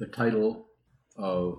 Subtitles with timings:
[0.00, 0.64] The title
[1.18, 1.58] of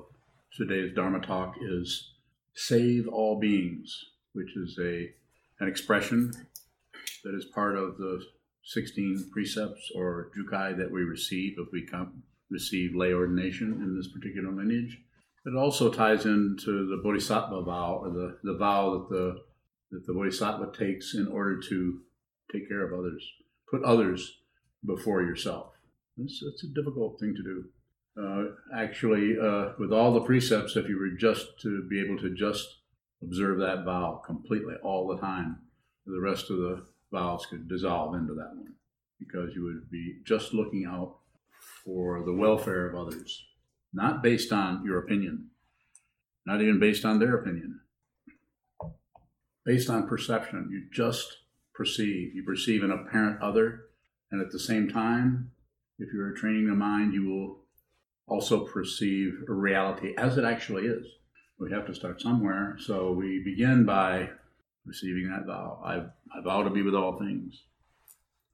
[0.58, 2.14] today's Dharma talk is
[2.56, 3.96] Save All Beings,
[4.34, 5.12] which is a
[5.60, 6.32] an expression
[7.24, 8.20] that is part of the
[8.64, 14.12] 16 precepts or jukai that we receive if we come, receive lay ordination in this
[14.12, 14.98] particular lineage.
[15.46, 19.42] It also ties into the bodhisattva vow, or the, the vow that the,
[19.92, 22.00] that the bodhisattva takes in order to
[22.52, 23.24] take care of others,
[23.70, 24.40] put others
[24.84, 25.74] before yourself.
[26.18, 27.66] It's, it's a difficult thing to do.
[28.20, 28.44] Uh,
[28.76, 32.80] actually, uh, with all the precepts, if you were just to be able to just
[33.24, 35.58] observe that vow completely all the time,
[36.06, 38.74] the rest of the vows could dissolve into that one
[39.20, 41.18] because you would be just looking out
[41.86, 43.46] for the welfare of others,
[43.94, 45.50] not based on your opinion,
[46.46, 47.80] not even based on their opinion,
[49.64, 50.70] based on perception.
[50.72, 51.38] You just
[51.74, 52.34] perceive.
[52.34, 53.86] You perceive an apparent other,
[54.32, 55.52] and at the same time,
[56.00, 57.61] if you're training the mind, you will
[58.32, 61.06] also perceive reality as it actually is.
[61.60, 64.30] We have to start somewhere, so we begin by
[64.86, 65.82] receiving that vow.
[65.84, 65.98] I,
[66.36, 67.64] I vow to be with all things.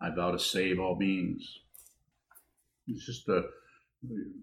[0.02, 1.44] I vow to save all beings.
[2.88, 3.44] It's just a,
[4.02, 4.34] you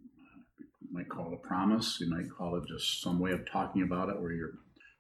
[0.93, 1.99] might call it a promise.
[2.01, 4.55] You might call it just some way of talking about it where you're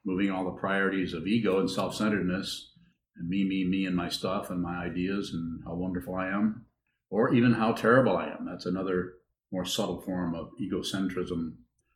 [0.05, 2.73] moving all the priorities of ego and self centeredness
[3.17, 6.67] and me, me, me, and my stuff and my ideas and how wonderful I am,
[7.09, 8.45] or even how terrible I am.
[8.45, 9.13] That's another
[9.55, 11.53] more subtle form of egocentrism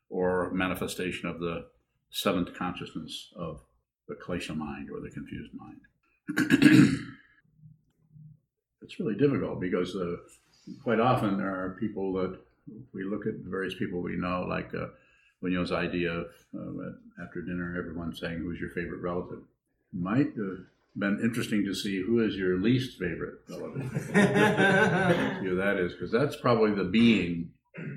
[0.09, 1.65] or manifestation of the
[2.09, 3.59] seventh consciousness of
[4.07, 5.81] the klesha mind or the confused mind.
[8.81, 10.15] it's really difficult because uh,
[10.83, 12.39] quite often there are people that
[12.93, 14.87] we look at various people we know, like uh,
[15.43, 19.43] Bunyo's idea of uh, after dinner, everyone saying, Who's your favorite relative?
[19.91, 20.59] Might have
[20.95, 23.91] been interesting to see who is your least favorite relative.
[25.41, 27.51] who that is, because that's probably the being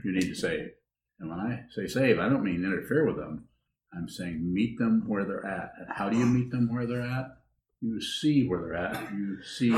[0.04, 0.70] you need to save.
[1.18, 3.48] And when I say save, I don't mean interfere with them.
[3.94, 5.72] I'm saying meet them where they're at.
[5.78, 7.36] And how do you meet them where they're at?
[7.80, 9.12] You see where they're at.
[9.12, 9.74] You see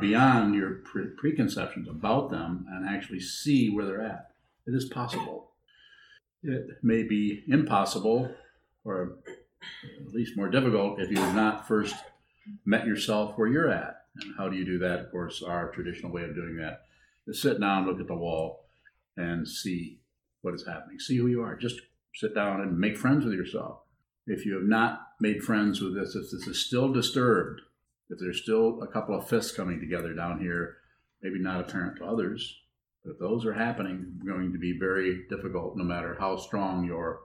[0.00, 4.30] beyond your pre- preconceptions about them and actually see where they're at.
[4.66, 5.52] It is possible.
[6.42, 8.34] It may be impossible
[8.84, 9.18] or
[10.06, 11.94] at least more difficult if you have not first
[12.64, 14.02] met yourself where you're at.
[14.20, 15.00] And how do you do that?
[15.00, 16.82] Of course, our traditional way of doing that
[17.26, 18.66] is sit down, look at the wall,
[19.16, 19.98] and see
[20.42, 20.98] what is happening.
[20.98, 21.56] See who you are.
[21.56, 21.80] Just
[22.14, 23.80] sit down and make friends with yourself.
[24.26, 27.60] If you have not made friends with this, if this is still disturbed,
[28.08, 30.76] if there's still a couple of fists coming together down here,
[31.22, 32.60] maybe not apparent to others,
[33.04, 37.20] but if those are happening, going to be very difficult no matter how strong your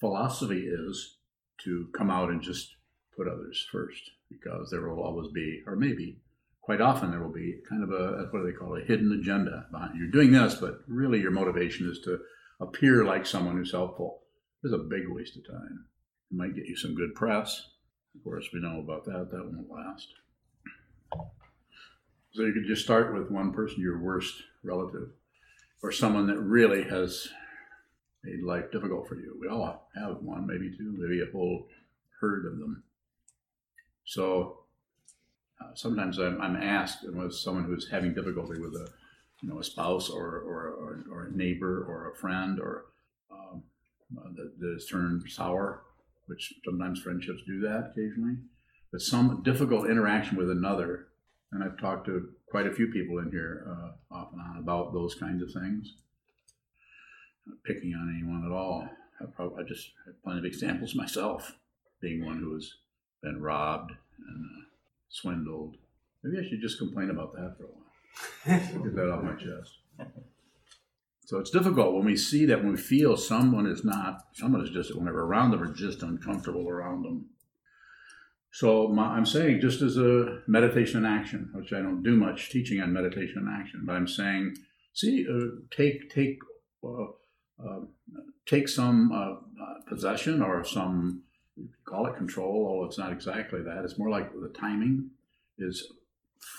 [0.00, 1.16] philosophy is
[1.64, 2.76] to come out and just
[3.16, 6.18] put others first because there will always be, or maybe
[6.60, 9.12] quite often there will be kind of a, what do they call it, a hidden
[9.12, 12.20] agenda behind You're doing this, but really your motivation is to
[12.60, 14.22] appear like someone who's helpful.
[14.62, 15.86] It's a big waste of time.
[16.30, 17.68] It might get you some good press.
[18.14, 19.28] Of course, we know about that.
[19.30, 20.08] That won't last.
[22.32, 25.10] So you could just start with one person, your worst relative,
[25.82, 27.28] or someone that really has
[28.24, 29.36] made life difficult for you.
[29.40, 31.66] We all have one, maybe two, maybe a whole
[32.20, 32.82] herd of them.
[34.04, 34.64] So
[35.60, 38.88] uh, sometimes I'm, I'm asked, and with someone who's having difficulty with a,
[39.42, 42.86] you know, a spouse or, or, or, or a neighbor or a friend or
[43.30, 43.62] um,
[44.16, 45.82] uh, that, that has turned sour,
[46.26, 48.36] which sometimes friendships do that occasionally,
[48.92, 51.08] but some difficult interaction with another
[51.52, 54.92] and I've talked to quite a few people in here uh, off and on about
[54.92, 55.96] those kinds of things.
[57.46, 58.88] Not picking on anyone at all.
[59.20, 61.56] I, probably, I just have plenty of examples myself,
[62.00, 62.74] being one who has
[63.22, 63.92] been robbed
[64.28, 64.64] and uh,
[65.08, 65.76] swindled.
[66.22, 68.82] Maybe I should just complain about that for a while.
[68.84, 69.78] Get that off my chest.
[71.24, 74.70] So it's difficult when we see that when we feel someone is not, someone is
[74.70, 77.26] just, whenever around them, are just uncomfortable around them.
[78.52, 82.50] So my, I'm saying just as a meditation and action, which I don't do much
[82.50, 84.56] teaching on meditation and action, but I'm saying,
[84.92, 86.38] see, uh, take take
[86.84, 87.06] uh,
[88.46, 91.22] take some uh, uh, possession or some
[91.84, 93.84] call it control, although it's not exactly that.
[93.84, 95.10] It's more like the timing
[95.58, 95.92] is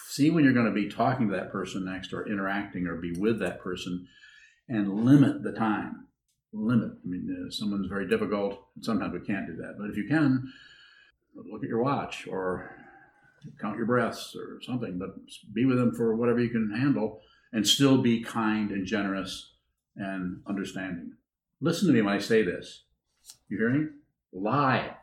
[0.07, 3.13] see when you're going to be talking to that person next or interacting or be
[3.13, 4.07] with that person
[4.69, 6.07] and limit the time.
[6.53, 6.91] Limit.
[7.03, 8.67] I mean uh, someone's very difficult.
[8.81, 9.75] Sometimes we can't do that.
[9.77, 10.51] But if you can
[11.35, 12.69] look at your watch or
[13.59, 15.15] count your breaths or something, but
[15.53, 17.21] be with them for whatever you can handle
[17.51, 19.52] and still be kind and generous
[19.95, 21.13] and understanding.
[21.61, 22.83] Listen to me when I say this.
[23.49, 23.87] You hear me?
[24.31, 24.95] Lie.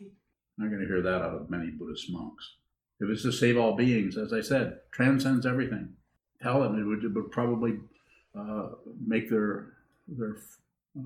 [0.00, 2.54] I'm not going to hear that out of many Buddhist monks.
[2.98, 5.90] If it's to save all beings, as I said, transcends everything.
[6.42, 7.78] Tell them it would, it would probably
[8.38, 8.68] uh,
[9.06, 9.72] make their
[10.08, 10.36] their
[10.98, 11.02] uh,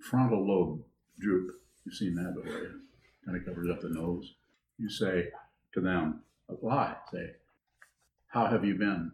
[0.00, 0.80] frontal lobe
[1.18, 1.52] droop.
[1.84, 2.76] You've seen that before.
[3.24, 4.34] Kind of covers up the nose.
[4.78, 5.28] You say
[5.74, 6.94] to them, apply.
[7.12, 7.32] Say,
[8.28, 9.12] how have you been?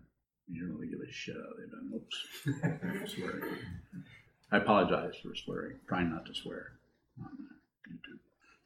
[0.48, 1.92] You don't really give a shit how they've been.
[1.94, 3.14] Oops.
[3.14, 3.56] swearing.
[4.50, 5.76] I apologize for swearing.
[5.88, 6.72] Trying not to swear
[7.20, 7.30] on
[7.90, 8.18] YouTube.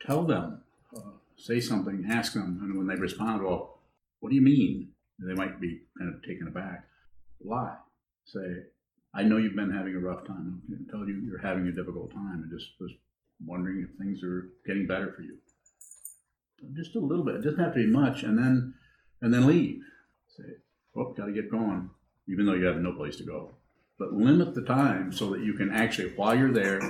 [0.05, 0.62] Tell them,
[0.96, 1.00] uh,
[1.37, 3.78] say something, ask them, and when they respond, well,
[4.20, 4.88] what do you mean?
[5.19, 6.87] They might be kind of taken aback.
[7.44, 7.76] Lie.
[8.25, 8.64] Say,
[9.14, 10.62] I know you've been having a rough time.
[10.69, 12.44] I can tell you you're having a difficult time.
[12.46, 12.90] I just was
[13.44, 15.37] wondering if things are getting better for you.
[16.75, 17.37] Just a little bit.
[17.37, 18.75] It doesn't have to be much, and then
[19.20, 19.81] and then leave.
[20.37, 20.44] Say,
[20.96, 21.90] oh, got to get going,
[22.28, 23.50] even though you have no place to go.
[23.98, 26.81] But limit the time so that you can actually, while you're there,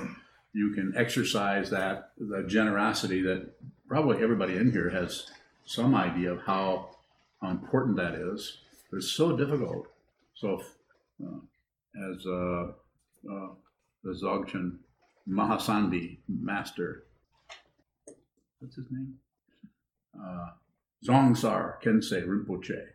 [0.53, 3.51] you can exercise that the generosity that
[3.87, 5.27] probably everybody in here has
[5.65, 6.89] some idea of how,
[7.43, 8.57] important that is.
[8.89, 9.87] But it's so difficult.
[10.33, 10.61] So,
[11.23, 11.39] uh,
[12.11, 12.71] as uh,
[13.31, 13.49] uh,
[14.03, 14.77] the Dzogchen
[15.29, 17.03] Mahasandhi master,
[18.59, 19.15] what's his name?
[20.19, 20.47] Uh,
[21.05, 22.87] Dzongsar Khyentse Rinpoche,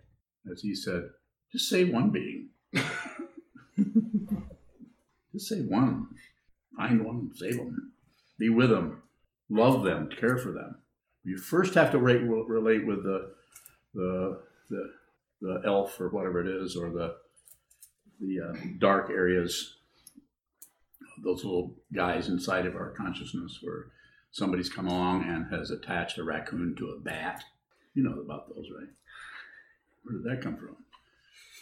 [0.51, 1.11] as he said,
[1.51, 2.49] just say one being.
[5.33, 6.09] just say one.
[6.77, 7.93] Find one, save them.
[8.39, 9.03] Be with them.
[9.51, 10.09] Love them.
[10.09, 10.77] Care for them.
[11.25, 13.33] You first have to relate, relate with the,
[13.95, 14.41] the,
[14.71, 14.93] the,
[15.41, 17.17] the elf or whatever it is, or the,
[18.21, 19.77] the uh, dark areas,
[21.23, 23.87] those little guys inside of our consciousness where
[24.33, 27.45] somebody's come along and has attached a raccoon to a bat.
[27.95, 28.89] You know about those, right?
[30.03, 30.77] Where did that come from?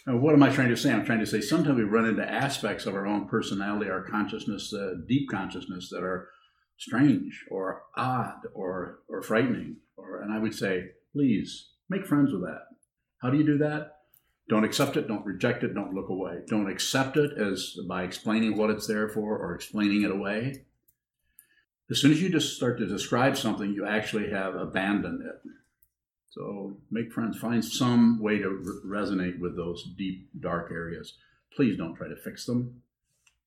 [0.07, 0.91] Now, what am I trying to say?
[0.91, 4.73] I'm trying to say sometimes we run into aspects of our own personality, our consciousness,
[4.73, 6.29] uh, deep consciousness that are
[6.77, 9.77] strange or odd or or frightening.
[9.97, 12.65] Or and I would say, please make friends with that.
[13.21, 13.97] How do you do that?
[14.49, 15.07] Don't accept it.
[15.07, 15.75] Don't reject it.
[15.75, 16.39] Don't look away.
[16.47, 20.65] Don't accept it as by explaining what it's there for or explaining it away.
[21.91, 25.51] As soon as you just start to describe something, you actually have abandoned it.
[26.31, 31.17] So make friends, find some way to re- resonate with those deep, dark areas.
[31.53, 32.81] Please don't try to fix them.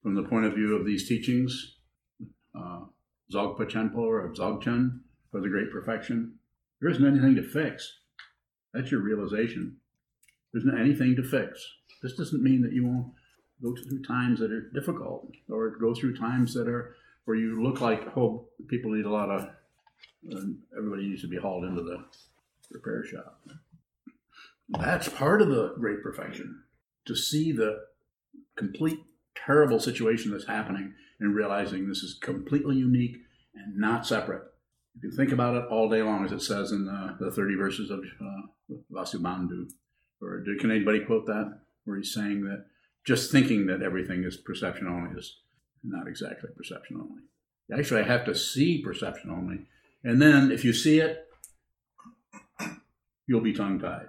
[0.03, 1.77] From the point of view of these teachings,
[2.55, 2.81] uh,
[3.33, 5.01] Dzogpa Chenpo or Dzogchen
[5.31, 6.35] for the Great Perfection,
[6.81, 8.01] there isn't anything to fix.
[8.75, 9.79] That's your realization.
[10.53, 11.67] There's not anything to fix.
[12.03, 13.07] This doesn't mean that you won't
[13.63, 17.81] go through times that are difficult or go through times that are where you look
[17.81, 19.41] like, oh, people need a lot of,
[20.31, 20.41] uh,
[20.77, 22.05] everybody needs to be hauled into the
[22.71, 23.41] repair shop.
[24.69, 26.63] That's part of the great perfection
[27.07, 27.81] to see the
[28.57, 28.99] complete
[29.35, 33.17] terrible situation that's happening and realizing this is completely unique
[33.55, 34.43] and not separate.
[34.97, 37.31] If you can think about it all day long, as it says in the, the
[37.31, 39.71] 30 verses of uh, Vasubandhu.
[40.23, 41.61] Or can anybody quote that?
[41.85, 42.67] Where he's saying that
[43.05, 45.41] just thinking that everything is perception only is
[45.83, 47.23] not exactly perception only.
[47.73, 49.67] Actually, I have to see perception only.
[50.03, 51.27] And then if you see it,
[53.27, 54.09] you'll be tongue tied.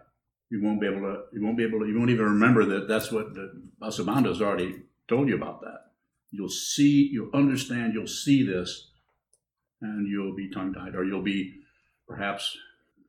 [0.50, 1.24] You won't be able to.
[1.34, 1.88] You won't be able to.
[1.88, 2.88] You won't even remember that.
[2.88, 3.34] That's what
[3.82, 5.92] Vasubandhu has already told you about that.
[6.32, 7.10] You'll see.
[7.12, 7.94] You'll understand.
[7.94, 8.92] You'll see this,
[9.82, 11.62] and you'll be tongue tied, or you'll be
[12.08, 12.56] perhaps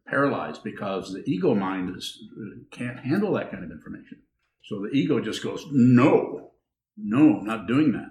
[0.07, 2.23] paralyzed because the ego mind is,
[2.71, 4.19] can't handle that kind of information.
[4.65, 6.51] So the ego just goes, no,
[6.97, 8.11] no, not doing that.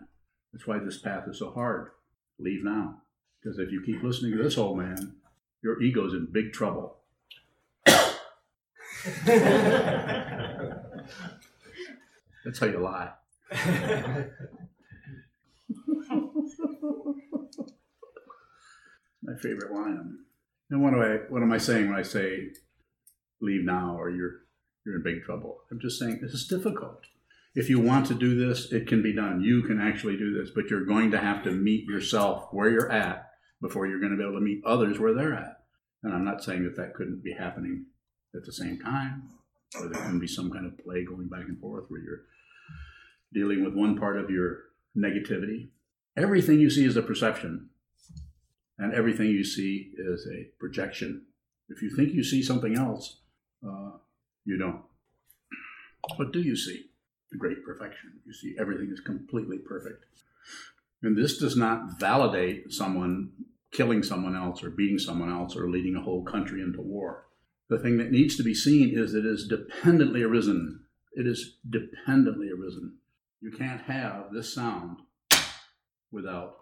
[0.54, 1.92] That's why this path is so hard.
[2.40, 3.02] Leave now.
[3.42, 5.16] Because if you keep listening to this old man,
[5.62, 6.98] your ego's in big trouble.
[12.46, 13.12] That's how you lie.
[19.22, 20.20] My favorite line.
[20.70, 22.50] And what do I what am I saying when I say
[23.42, 24.42] leave now or you're
[24.86, 25.62] you're in big trouble?
[25.72, 27.06] I'm just saying this is difficult.
[27.54, 29.42] If you want to do this, it can be done.
[29.42, 32.92] You can actually do this, but you're going to have to meet yourself where you're
[32.92, 33.30] at
[33.62, 35.55] before you're going to be able to meet others where they're at.
[36.06, 37.88] And I'm not saying that that couldn't be happening
[38.36, 39.24] at the same time,
[39.80, 42.22] or there can be some kind of play going back and forth where you're
[43.34, 45.70] dealing with one part of your negativity.
[46.16, 47.72] Everything you see is a perception,
[48.78, 51.24] and everything you see is a projection.
[51.70, 53.22] If you think you see something else,
[53.68, 53.94] uh,
[54.46, 54.84] you don't.
[56.18, 56.86] What do you see?
[57.32, 58.20] The great perfection.
[58.28, 60.06] You see everything is completely perfect.
[61.02, 63.32] And this does not validate someone
[63.76, 67.26] killing someone else or beating someone else or leading a whole country into war.
[67.70, 70.82] The thing that needs to be seen is it is dependently arisen.
[71.14, 72.98] It is dependently arisen.
[73.42, 74.98] You can't have this sound
[76.12, 76.56] without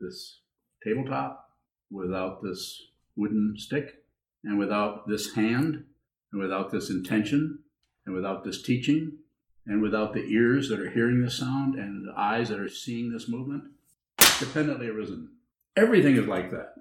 [0.00, 0.40] this
[0.84, 1.48] tabletop,
[1.90, 2.80] without this
[3.16, 4.04] wooden stick,
[4.44, 5.84] and without this hand,
[6.32, 7.60] and without this intention,
[8.06, 9.18] and without this teaching.
[9.66, 13.12] and without the ears that are hearing this sound and the eyes that are seeing
[13.12, 13.64] this movement,
[14.38, 15.28] dependently arisen.
[15.76, 16.74] Everything is like that.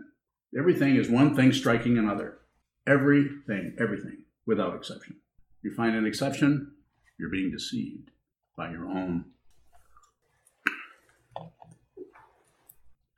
[0.58, 2.40] Everything is one thing striking another.
[2.88, 5.18] Everything, everything, without exception.
[5.62, 6.72] You find an exception,
[7.20, 8.12] you're being deceived
[8.58, 9.26] by your own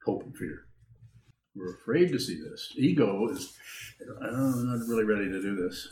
[0.06, 0.66] hope and fear.
[1.56, 2.74] We're afraid to see this.
[2.76, 3.58] Ego is,
[4.22, 5.88] I'm not really ready to do this.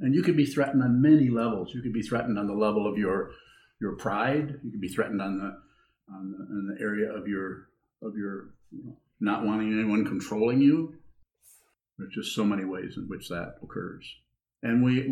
[0.00, 1.74] And you could be threatened on many levels.
[1.74, 3.30] You could be threatened on the level of your
[3.80, 4.60] your pride.
[4.62, 7.68] You could be threatened on the on the, in the area of your
[8.02, 8.54] of your
[9.20, 10.94] not wanting anyone controlling you.
[11.98, 14.04] There's just so many ways in which that occurs.
[14.62, 15.02] And we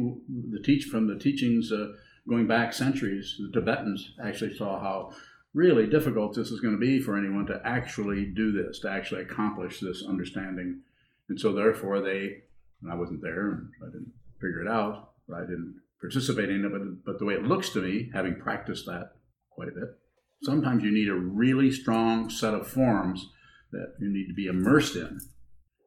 [0.52, 1.92] the teach from the teachings uh,
[2.28, 5.12] going back centuries, the Tibetans actually saw how
[5.54, 9.22] really difficult this is going to be for anyone to actually do this, to actually
[9.22, 10.80] accomplish this understanding.
[11.28, 12.42] And so, therefore, they,
[12.82, 16.72] and I wasn't there, and I didn't figure it out, I didn't participate in it,
[16.72, 19.12] but, but the way it looks to me, having practiced that
[19.50, 19.98] quite a bit,
[20.42, 23.28] sometimes you need a really strong set of forms
[23.72, 25.20] that you need to be immersed in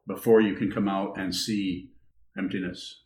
[0.06, 1.90] before you can come out and see
[2.36, 3.02] emptiness.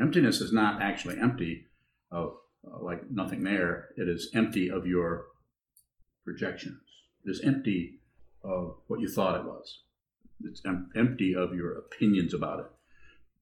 [0.00, 1.66] Emptiness is not actually empty
[2.10, 2.34] of
[2.66, 3.88] uh, like nothing there.
[3.96, 5.26] It is empty of your
[6.24, 6.80] projections.
[7.24, 8.00] It is empty
[8.42, 9.82] of what you thought it was.
[10.44, 12.66] It's em- empty of your opinions about it.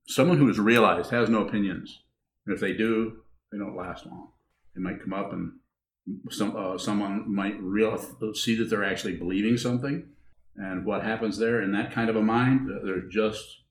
[0.06, 2.02] Someone who is realized has no opinions.
[2.46, 4.30] And if they do, they don't last long.
[4.74, 5.52] They might come up and
[6.30, 7.98] some, uh, someone might real,
[8.34, 10.08] see that they're actually believing something.
[10.58, 13.62] And what happens there in that kind of a mind, they're just,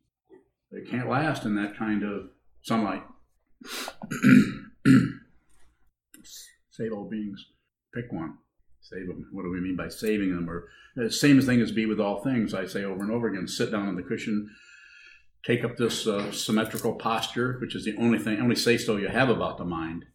[0.72, 2.30] they can't last in that kind of
[2.62, 3.04] sunlight.
[6.72, 7.46] Save all beings.
[7.94, 8.38] Pick one.
[8.82, 9.28] Save them.
[9.32, 10.50] What do we mean by saving them?
[10.50, 12.54] Or the same thing as be with all things.
[12.54, 14.50] I say over and over again: sit down on the cushion,
[15.46, 19.08] take up this uh, symmetrical posture, which is the only thing, only say so you
[19.08, 20.06] have about the mind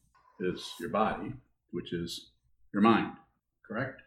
[0.41, 1.35] is your body,
[1.71, 2.31] which is
[2.73, 3.12] your mind.
[3.67, 4.01] Correct?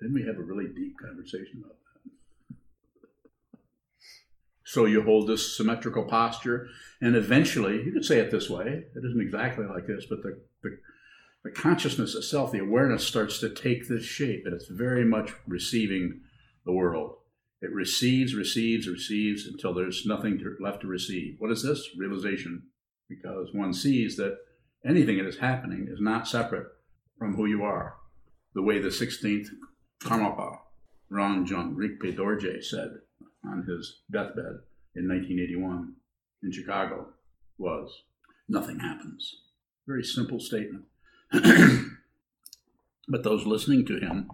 [0.00, 2.56] Didn't we have a really deep conversation about that?
[4.64, 6.68] So you hold this symmetrical posture,
[7.00, 8.84] and eventually, you could say it this way.
[8.94, 10.78] It isn't exactly like this, but the, the
[11.44, 16.20] the consciousness itself, the awareness starts to take this shape, and it's very much receiving
[16.64, 17.14] the world.
[17.62, 21.36] It receives, receives, receives until there's nothing to, left to receive.
[21.38, 21.88] What is this?
[21.96, 22.64] Realization.
[23.08, 24.36] Because one sees that
[24.84, 26.66] anything that is happening is not separate
[27.18, 27.94] from who you are.
[28.54, 29.48] The way the 16th
[30.00, 30.58] Karmapa,
[31.10, 32.98] Rangjung Rigpe Dorje said
[33.44, 34.60] on his deathbed
[34.94, 35.94] in 1981
[36.42, 37.08] in Chicago
[37.56, 38.02] was,
[38.48, 39.36] nothing happens.
[39.86, 40.84] Very simple statement.
[43.08, 44.30] but those listening to him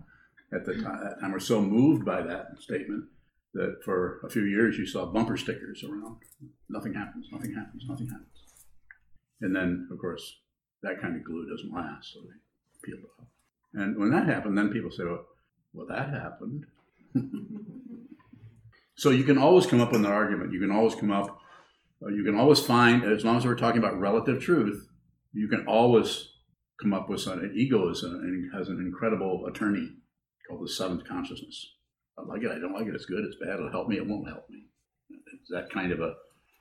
[0.52, 0.74] at the
[1.20, 3.04] time were so moved by that statement
[3.54, 6.16] that for a few years you saw bumper stickers around.
[6.68, 8.28] Nothing happens, nothing happens, nothing happens.
[9.40, 10.40] And then, of course,
[10.82, 12.36] that kind of glue doesn't last, so they
[12.82, 13.26] peeled off.
[13.74, 15.26] And when that happened, then people say, well,
[15.74, 16.64] well that happened.
[18.96, 20.52] so you can always come up with an argument.
[20.52, 21.38] You can always come up,
[22.02, 24.88] uh, you can always find, as long as we're talking about relative truth,
[25.32, 26.30] you can always
[26.80, 27.52] come up with something.
[27.54, 28.04] Ego is
[28.54, 29.90] has an incredible attorney
[30.48, 31.74] called the seventh consciousness.
[32.18, 32.50] I like it.
[32.50, 32.94] I don't like it.
[32.94, 33.24] It's good.
[33.24, 33.54] It's bad.
[33.54, 33.96] It'll help me.
[33.96, 34.66] It won't help me.
[35.10, 36.14] It's that kind of a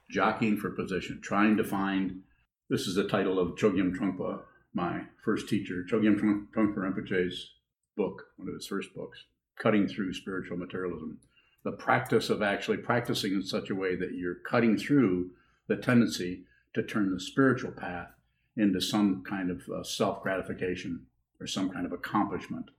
[0.09, 2.21] jockeying for position, trying to find.
[2.69, 4.41] This is the title of Chogyam Trungpa,
[4.73, 7.51] my first teacher, Chogyam Trungpa Rinpoche's
[7.95, 9.25] book, one of his first books,
[9.57, 11.19] Cutting Through Spiritual Materialism.
[11.63, 15.31] The practice of actually practicing in such a way that you're cutting through
[15.67, 18.09] the tendency to turn the spiritual path
[18.57, 21.05] into some kind of uh, self gratification
[21.39, 22.69] or some kind of accomplishment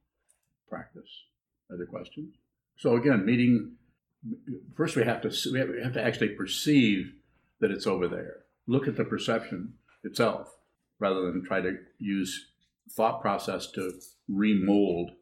[0.68, 1.08] practice.
[1.72, 2.34] Other questions?
[2.76, 3.72] So again, meeting.
[4.76, 7.12] First, we have to we have, we have to actually perceive
[7.60, 8.44] that it's over there.
[8.66, 10.48] Look at the perception itself,
[10.98, 12.46] rather than try to use
[12.90, 13.92] thought process to
[14.28, 15.12] remold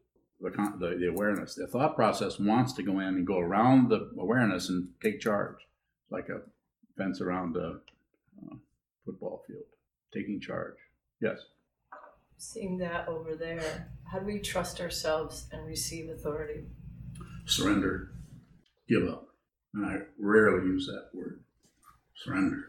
[0.40, 1.54] the, the, the awareness.
[1.54, 5.56] The thought process wants to go in and go around the awareness and take charge,
[6.10, 6.40] like a
[6.96, 7.78] fence around a
[8.50, 8.56] uh,
[9.04, 9.64] football field
[10.12, 10.76] taking charge.
[11.20, 11.38] Yes.
[12.36, 16.64] Seeing that over there, how do we trust ourselves and receive authority?
[17.46, 18.12] Surrender,
[18.88, 19.28] give up.
[19.74, 21.40] And I rarely use that word.
[22.16, 22.68] Surrender,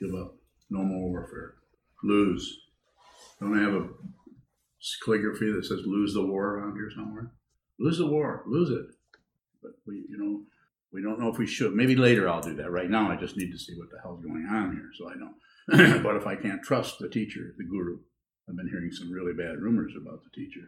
[0.00, 0.34] give up,
[0.68, 1.54] no more warfare,
[2.02, 2.60] lose.
[3.40, 3.88] Don't I have a
[5.04, 7.30] calligraphy that says lose the war around here somewhere?
[7.78, 8.86] Lose the war, lose it.
[9.62, 10.42] But we, you know,
[10.92, 11.74] we don't know if we should.
[11.74, 12.70] Maybe later I'll do that.
[12.70, 15.14] Right now, I just need to see what the hell's going on here so I
[15.14, 16.00] know.
[16.02, 17.98] but if I can't trust the teacher, the guru,
[18.48, 20.66] I've been hearing some really bad rumors about the teacher.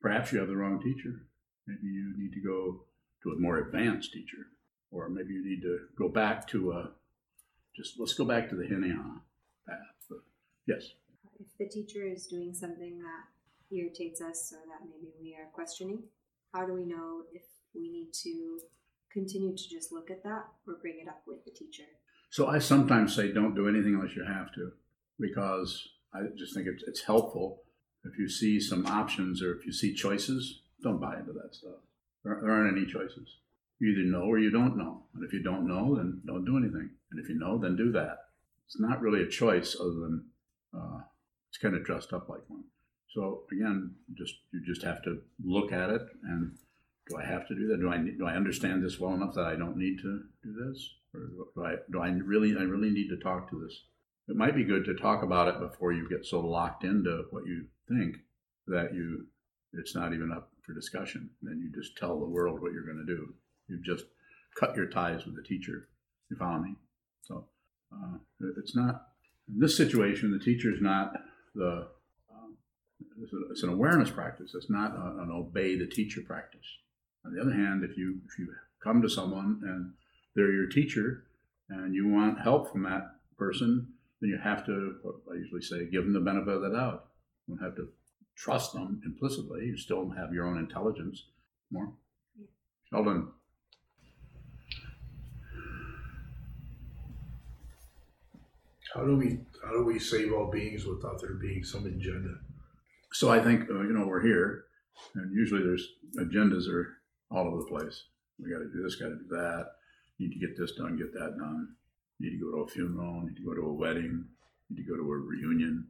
[0.00, 1.26] Perhaps you have the wrong teacher.
[1.66, 2.84] Maybe you need to go
[3.22, 4.48] to a more advanced teacher,
[4.90, 6.90] or maybe you need to go back to a
[7.74, 9.22] just let's go back to the Hinayana
[9.66, 9.78] path,
[10.10, 10.20] the
[10.66, 10.92] Yes.
[11.42, 16.04] If the teacher is doing something that irritates us or that maybe we are questioning,
[16.52, 17.42] how do we know if
[17.74, 18.60] we need to
[19.12, 21.88] continue to just look at that or bring it up with the teacher?
[22.30, 24.72] So I sometimes say don't do anything unless you have to,
[25.18, 27.62] because I just think it's, helpful.
[28.04, 31.80] If you see some options or if you see choices, don't buy into that stuff.
[32.24, 33.36] There, there aren't any choices.
[33.80, 35.02] You either know or you don't know.
[35.14, 36.90] And if you don't know, then don't do anything.
[37.10, 38.18] And if you know, then do that.
[38.66, 40.24] It's not really a choice other than
[41.52, 42.64] it's kind of dressed up like one.
[43.10, 46.56] So again, just you just have to look at it and
[47.10, 47.78] do I have to do that?
[47.78, 50.88] Do I do I understand this well enough that I don't need to do this,
[51.12, 51.20] or
[51.54, 53.82] do I do I really I really need to talk to this?
[54.28, 57.44] It might be good to talk about it before you get so locked into what
[57.44, 58.16] you think
[58.68, 59.26] that you
[59.74, 61.28] it's not even up for discussion.
[61.42, 63.34] Then you just tell the world what you're going to do.
[63.68, 64.04] You've just
[64.58, 65.88] cut your ties with the teacher.
[66.30, 66.76] You follow me?
[67.22, 67.46] So
[67.92, 68.18] uh,
[68.56, 69.02] it's not
[69.52, 70.30] in this situation.
[70.30, 71.12] The teacher is not
[71.54, 71.88] the
[72.30, 72.56] um,
[73.50, 74.52] it's an awareness practice.
[74.54, 76.66] It's not an obey the teacher practice.
[77.24, 79.92] On the other hand, if you if you come to someone and
[80.34, 81.24] they're your teacher
[81.68, 83.88] and you want help from that person,
[84.20, 84.94] then you have to,
[85.30, 87.06] I usually say, give them the benefit of the doubt.
[87.46, 87.88] You don't have to
[88.36, 89.66] trust them implicitly.
[89.66, 91.24] You still have your own intelligence.
[91.70, 91.92] More,
[92.90, 93.28] Sheldon.
[98.94, 102.34] How do we how do we save all beings without there being some agenda?
[103.12, 104.64] So I think uh, you know we're here,
[105.14, 105.86] and usually there's
[106.18, 106.98] agendas are
[107.30, 108.04] all over the place.
[108.38, 109.66] We got to do this, got to do that.
[110.18, 111.68] Need to get this done, get that done.
[112.20, 113.22] Need to go to a funeral.
[113.22, 114.26] Need to go to a wedding.
[114.70, 115.86] Need to go to a reunion.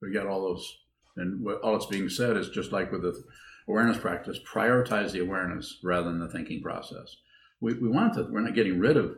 [0.00, 0.78] We got all those,
[1.16, 3.22] and what, all that's being said is just like with the
[3.68, 7.16] awareness practice: prioritize the awareness rather than the thinking process.
[7.60, 8.24] We, we want to.
[8.24, 9.16] We're not getting rid of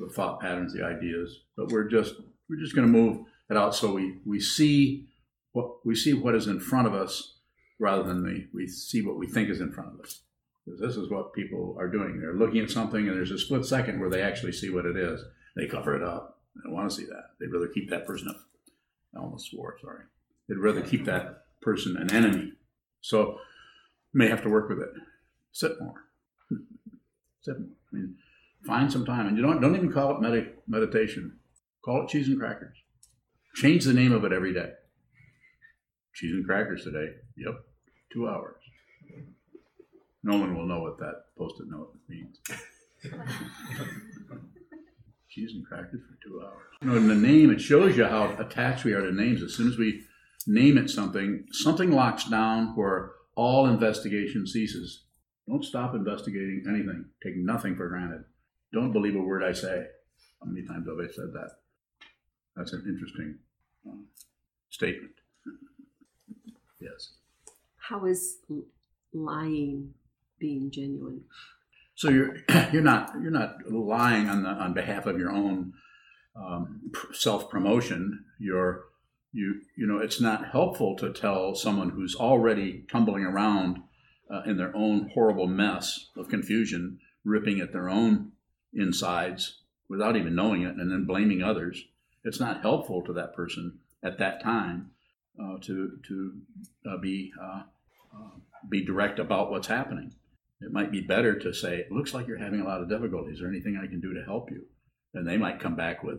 [0.00, 2.14] the thought patterns, the ideas, but we're just
[2.48, 5.06] we're just going to move it out so we we see
[5.52, 7.38] what we see what is in front of us
[7.78, 10.20] rather than the, we see what we think is in front of us.
[10.64, 12.20] Because this is what people are doing.
[12.20, 14.96] They're looking at something and there's a split second where they actually see what it
[14.96, 15.20] is.
[15.56, 16.40] They cover it up.
[16.54, 17.30] They don't want to see that.
[17.40, 18.40] They'd rather keep that person up.
[19.14, 20.04] I almost swore, sorry.
[20.48, 22.52] They'd rather keep that person an enemy.
[23.00, 23.38] So
[24.12, 24.90] may have to work with it.
[25.52, 26.04] Sit more.
[27.42, 27.68] Sit more.
[27.92, 28.16] I mean,
[28.66, 29.26] find some time.
[29.26, 31.38] And you don't don't even call it med- meditation.
[31.84, 32.76] Call it cheese and crackers.
[33.54, 34.70] Change the name of it every day.
[36.14, 37.14] Cheese and crackers today.
[37.36, 37.54] Yep.
[38.12, 38.56] Two hours.
[40.22, 42.38] No one will know what that post-it note means.
[45.30, 46.62] Cheese and crackers for two hours.
[46.82, 49.42] You know, in the name, it shows you how attached we are to names.
[49.42, 50.02] As soon as we
[50.46, 55.04] name it something, something locks down where all investigation ceases.
[55.48, 57.06] Don't stop investigating anything.
[57.22, 58.24] Take nothing for granted.
[58.72, 59.86] Don't believe a word I say.
[60.40, 61.50] How many times have I said that?
[62.56, 63.38] That's an interesting
[63.88, 63.96] uh,
[64.68, 65.12] statement.
[66.80, 67.12] yes.
[67.76, 68.38] How is
[69.12, 69.94] lying
[70.38, 71.22] being genuine?
[71.94, 72.36] So you're
[72.72, 75.72] you're not you're not lying on the on behalf of your own
[76.36, 78.24] um, self promotion.
[78.38, 78.84] You're
[79.32, 83.82] you you know it's not helpful to tell someone who's already tumbling around
[84.32, 88.32] uh, in their own horrible mess of confusion, ripping at their own
[88.72, 91.84] insides without even knowing it, and then blaming others.
[92.24, 94.90] It's not helpful to that person at that time
[95.40, 96.32] uh, to to
[96.86, 97.62] uh, be uh,
[98.14, 98.30] uh,
[98.68, 100.12] be direct about what's happening.
[100.60, 103.34] It might be better to say, "It looks like you're having a lot of difficulties.
[103.34, 104.66] Is there anything I can do to help you?"
[105.14, 106.18] And they might come back with,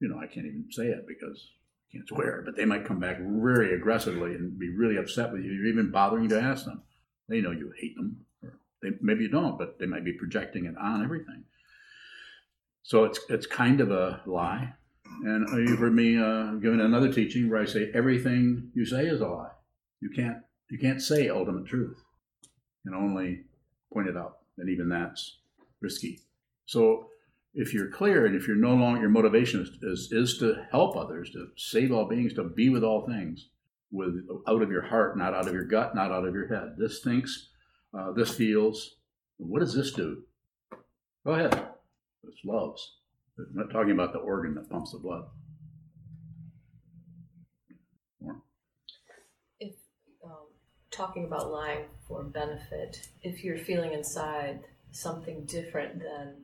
[0.00, 1.48] you know, I can't even say it because
[1.88, 5.42] I can't swear, but they might come back very aggressively and be really upset with
[5.42, 5.52] you.
[5.52, 6.82] You're even bothering to ask them.
[7.28, 10.66] They know you hate them, or they, maybe you don't, but they might be projecting
[10.66, 11.44] it on everything.
[12.86, 14.72] So it's it's kind of a lie.
[15.24, 19.20] And you've heard me uh, giving another teaching where I say everything you say is
[19.20, 19.50] a lie.
[20.00, 20.36] You can't
[20.70, 21.98] you can't say ultimate truth.
[22.84, 23.42] You can only
[23.92, 25.38] point it out, and even that's
[25.80, 26.20] risky.
[26.66, 27.08] So
[27.54, 30.96] if you're clear and if you're no longer your motivation is, is, is to help
[30.96, 33.48] others, to save all beings, to be with all things,
[33.90, 34.14] with
[34.46, 36.76] out of your heart, not out of your gut, not out of your head.
[36.78, 37.48] This thinks,
[37.98, 38.94] uh, this feels.
[39.38, 40.22] What does this do?
[41.24, 41.75] Go ahead.
[42.26, 42.96] This loves.
[43.38, 45.24] I'm not talking about the organ that pumps the blood.
[48.20, 48.42] More.
[49.60, 49.74] If
[50.24, 50.48] um,
[50.90, 54.60] talking about lying for benefit, if you're feeling inside
[54.90, 56.34] something different than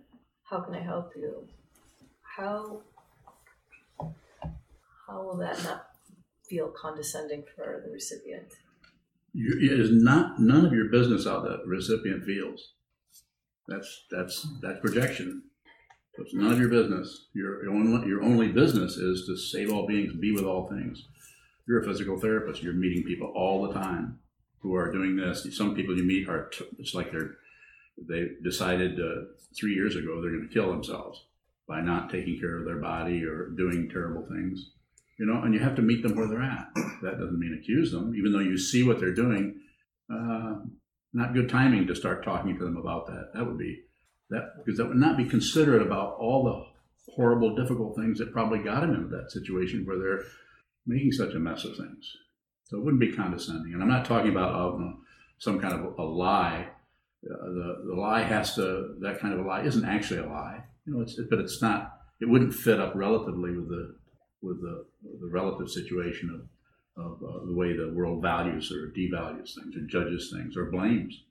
[0.44, 1.48] how can I help you,
[2.22, 2.82] how
[5.06, 5.88] how will that not
[6.48, 8.52] feel condescending for the recipient?
[9.34, 12.72] You, it is not none of your business how the recipient feels.
[13.66, 15.44] That's that's that's projection.
[16.16, 17.28] So it's none of your business.
[17.32, 21.06] Your, your, only, your only business is to save all beings, be with all things.
[21.66, 22.62] You're a physical therapist.
[22.62, 24.18] You're meeting people all the time
[24.60, 25.46] who are doing this.
[25.56, 27.36] Some people you meet are, t- it's like they're,
[28.08, 29.22] they decided uh,
[29.58, 31.24] three years ago they're going to kill themselves
[31.66, 34.70] by not taking care of their body or doing terrible things.
[35.18, 36.68] You know, and you have to meet them where they're at.
[37.02, 39.60] That doesn't mean accuse them, even though you see what they're doing.
[40.12, 40.56] Uh,
[41.12, 43.30] not good timing to start talking to them about that.
[43.34, 43.82] That would be
[44.32, 48.58] that because that would not be considerate about all the horrible, difficult things that probably
[48.58, 50.24] got him into that situation where they're
[50.86, 52.16] making such a mess of things.
[52.64, 53.74] So it wouldn't be condescending.
[53.74, 54.92] And I'm not talking about uh,
[55.38, 56.68] some kind of a lie.
[57.24, 60.64] Uh, the the lie has to that kind of a lie isn't actually a lie.
[60.86, 61.98] You know, it's but it's not.
[62.20, 63.94] It wouldn't fit up relatively with the
[64.40, 64.86] with the
[65.20, 66.48] the relative situation of
[67.04, 71.22] of uh, the way the world values or devalues things or judges things or blames.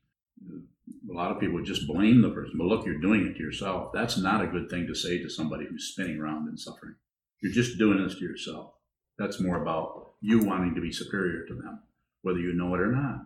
[0.50, 2.58] A lot of people just blame the person.
[2.58, 3.92] But look, you're doing it to yourself.
[3.94, 6.96] That's not a good thing to say to somebody who's spinning around in suffering.
[7.42, 8.74] You're just doing this to yourself.
[9.18, 11.82] That's more about you wanting to be superior to them,
[12.22, 13.26] whether you know it or not.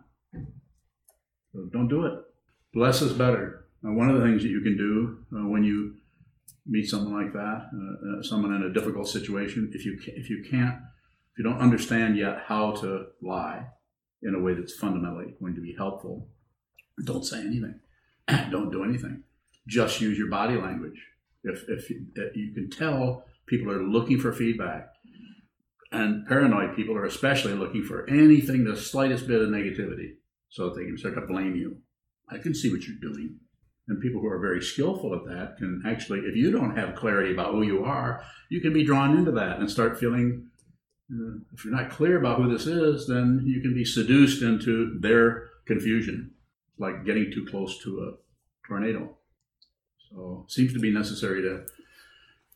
[1.52, 2.14] So don't do it.
[2.74, 3.66] Less is better.
[3.86, 5.94] Uh, one of the things that you can do uh, when you
[6.66, 10.44] meet someone like that, uh, uh someone in a difficult situation, if you if you
[10.50, 10.76] can't,
[11.32, 13.66] if you don't understand yet how to lie
[14.22, 16.28] in a way that's fundamentally going to be helpful,
[17.04, 17.80] don't say anything.
[18.50, 19.22] don't do anything.
[19.66, 21.00] Just use your body language.
[21.44, 24.88] If if you, if you can tell people are looking for feedback,
[25.92, 30.14] and paranoid people are especially looking for anything, the slightest bit of negativity,
[30.48, 31.78] so that they can start to blame you.
[32.28, 33.38] I can see what you're doing.
[33.88, 37.32] And people who are very skillful at that can actually, if you don't have clarity
[37.32, 40.48] about who you are, you can be drawn into that and start feeling.
[41.54, 45.44] If you're not clear about who this is, then you can be seduced into their
[45.66, 46.32] confusion,
[46.78, 49.16] like getting too close to a tornado.
[50.10, 51.66] So seems to be necessary to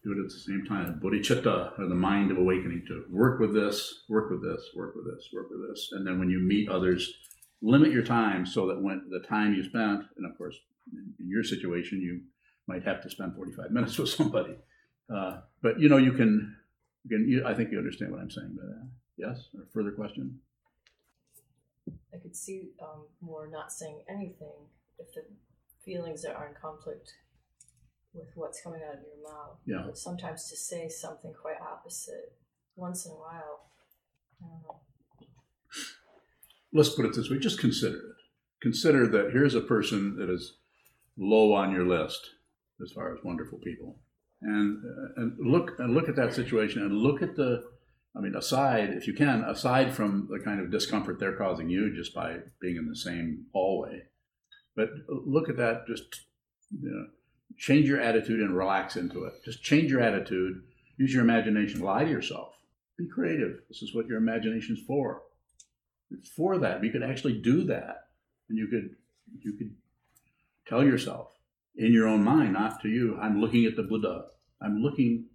[0.02, 1.00] do it at the same time.
[1.02, 5.04] Bodhicitta, or the mind of awakening, to work with this, work with this, work with
[5.04, 5.90] this, work with this.
[5.92, 7.12] And then when you meet others,
[7.60, 10.56] limit your time so that when the time you spent, and of course,
[10.92, 12.22] in your situation, you
[12.66, 14.56] might have to spend 45 minutes with somebody.
[15.14, 16.56] Uh, but you know, you can,
[17.04, 18.88] you can you, I think you understand what I'm saying by that.
[19.16, 19.48] Yes?
[19.54, 20.40] Or further question?
[21.88, 25.22] I could see um, more not saying anything if the
[25.84, 27.12] feelings are in conflict
[28.12, 29.58] with what's coming out of your mouth.
[29.66, 29.82] Yeah.
[29.84, 32.36] But sometimes to say something quite opposite
[32.76, 33.70] once in a while,
[34.42, 34.80] I don't know.
[36.72, 38.16] Let's put it this way just consider it.
[38.62, 40.58] Consider that here's a person that is
[41.16, 42.20] low on your list
[42.82, 43.98] as far as wonderful people.
[44.42, 47.62] And, uh, and look and look at that situation and look at the
[48.16, 51.94] I mean, aside, if you can, aside from the kind of discomfort they're causing you
[51.94, 54.02] just by being in the same hallway,
[54.74, 55.86] but look at that.
[55.86, 56.22] Just
[56.70, 57.06] you know,
[57.56, 59.34] change your attitude and relax into it.
[59.44, 60.62] Just change your attitude.
[60.96, 61.80] Use your imagination.
[61.80, 62.54] Lie to yourself.
[62.98, 63.60] Be creative.
[63.68, 65.22] This is what your imagination's for.
[66.10, 66.82] It's for that.
[66.82, 68.08] You could actually do that,
[68.48, 68.96] and you could
[69.40, 69.74] you could
[70.66, 71.28] tell yourself
[71.76, 73.16] in your own mind, not to you.
[73.20, 74.26] I'm looking at the Buddha.
[74.60, 75.26] I'm looking.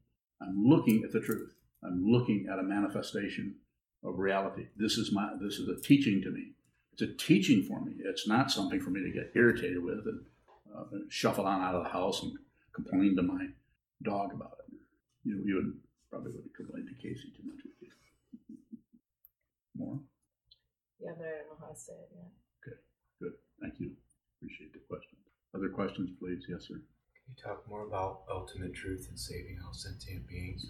[0.42, 1.54] I'm looking at the truth.
[1.86, 3.56] I'm looking at a manifestation
[4.04, 4.68] of reality.
[4.78, 5.32] This is my.
[5.42, 6.52] This is a teaching to me.
[6.94, 7.94] It's a teaching for me.
[8.06, 10.22] It's not something for me to get irritated with and
[10.76, 12.38] uh, shuffle on out of the house and
[12.74, 13.48] complain to my
[14.04, 14.76] dog about it.
[15.24, 15.74] You, you would
[16.10, 18.58] probably wouldn't complain to Casey too much, would you?
[19.76, 20.00] More?
[21.02, 22.32] Yeah, but I don't know how to say it yet.
[22.64, 22.78] Okay,
[23.22, 23.34] good.
[23.62, 23.92] Thank you.
[24.38, 25.18] Appreciate the question.
[25.54, 26.46] Other questions, please?
[26.48, 26.76] Yes, sir.
[26.76, 30.66] Can you talk more about ultimate truth and saving all sentient beings?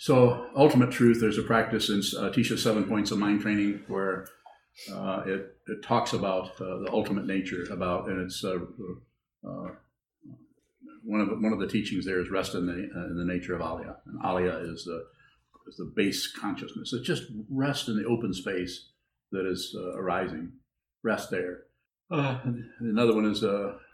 [0.00, 4.26] So, ultimate truth, there's a practice in uh, Atisha's Seven Points of Mind Training where
[4.90, 8.56] uh, it, it talks about uh, the ultimate nature about, and it's uh,
[9.46, 9.72] uh,
[11.04, 13.54] one of the, one of the teachings there is rest in the in the nature
[13.54, 15.04] of Alaya, and Alaya is the
[15.68, 16.94] is the base consciousness.
[16.94, 18.92] It's just rest in the open space
[19.32, 20.52] that is arising.
[21.02, 21.64] Rest there.
[22.10, 23.44] Another one is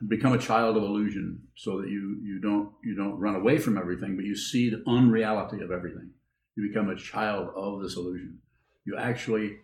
[0.08, 3.76] become a child of illusion, so that you you don't you don't run away from
[3.76, 6.10] everything, but you see the unreality of everything.
[6.56, 8.38] You become a child of this illusion.
[8.86, 9.58] You actually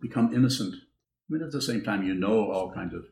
[0.00, 0.74] become innocent.
[0.74, 3.04] I mean, at the same time, you know all kinds of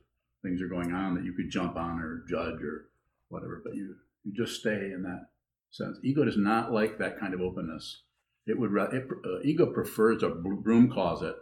[0.43, 2.89] things are going on that you could jump on or judge or
[3.29, 5.27] whatever, but you, you just stay in that
[5.71, 5.99] sense.
[6.03, 8.03] Ego does not like that kind of openness.
[8.47, 11.37] It would it, uh, ego prefers a broom closet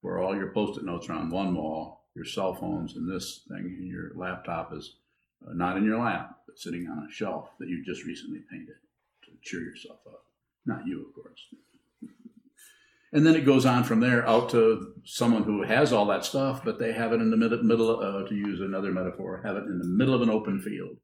[0.00, 3.76] where all your post-it notes are on one wall, your cell phones and this thing,
[3.78, 4.96] and your laptop is
[5.46, 8.76] uh, not in your lap, but sitting on a shelf that you just recently painted
[9.24, 10.24] to cheer yourself up.
[10.66, 11.40] Not you, of course.
[13.14, 16.64] And then it goes on from there out to someone who has all that stuff,
[16.64, 19.78] but they have it in the middle, uh, to use another metaphor, have it in
[19.78, 20.96] the middle of an open field.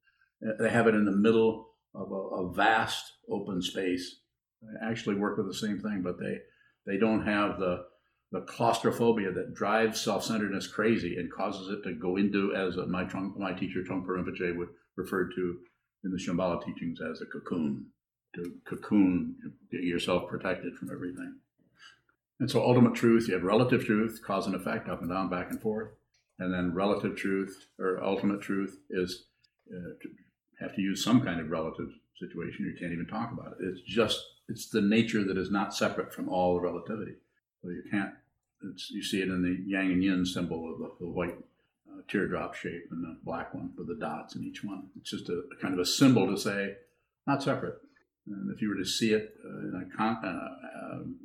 [0.43, 4.21] Uh, They have it in the middle of a, a vast open space.
[4.63, 6.39] They actually work with the same thing, but they
[6.87, 7.85] they don't have the
[8.31, 13.39] the claustrophobia that drives self-centeredness crazy and causes it to go into, as my trunk,
[13.39, 15.59] my teacher Trungpa Rinpoche would refer to
[16.05, 17.87] in the Shambhala teachings as a cocoon,
[18.35, 19.37] to cocoon,
[19.73, 21.37] get yourself protected from everything.
[22.41, 25.51] And so, ultimate truth, you have relative truth, cause and effect, up and down, back
[25.51, 25.91] and forth.
[26.39, 29.25] And then, relative truth or ultimate truth is
[29.73, 30.07] uh,
[30.61, 31.89] have to use some kind of relative
[32.21, 32.67] situation.
[32.67, 33.65] You can't even talk about it.
[33.65, 37.15] It's just, it's the nature that is not separate from all the relativity.
[37.63, 38.13] So, you can't,
[38.91, 41.37] you see it in the yang and yin symbol of the, the white
[41.89, 44.85] uh, teardrop shape and the black one with the dots in each one.
[44.99, 46.75] It's just a, a kind of a symbol to say,
[47.27, 47.77] not separate.
[48.27, 51.17] And if you were to see it uh, in a con- uh, um,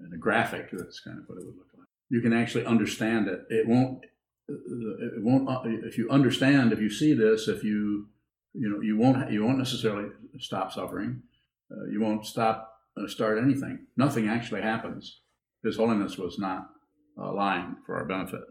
[0.00, 1.86] in a graphic, that's kind of what it would look like.
[2.08, 3.40] You can actually understand it.
[3.50, 4.04] It won't.
[4.48, 5.48] It won't.
[5.48, 8.08] uh, If you understand, if you see this, if you,
[8.52, 9.30] you know, you won't.
[9.30, 10.08] You won't necessarily
[10.40, 11.22] stop suffering.
[11.70, 12.80] Uh, you won't stop.
[12.96, 13.86] Uh, start anything.
[13.96, 15.20] Nothing actually happens.
[15.62, 16.70] His Holiness was not
[17.18, 18.42] uh, lying for our benefit.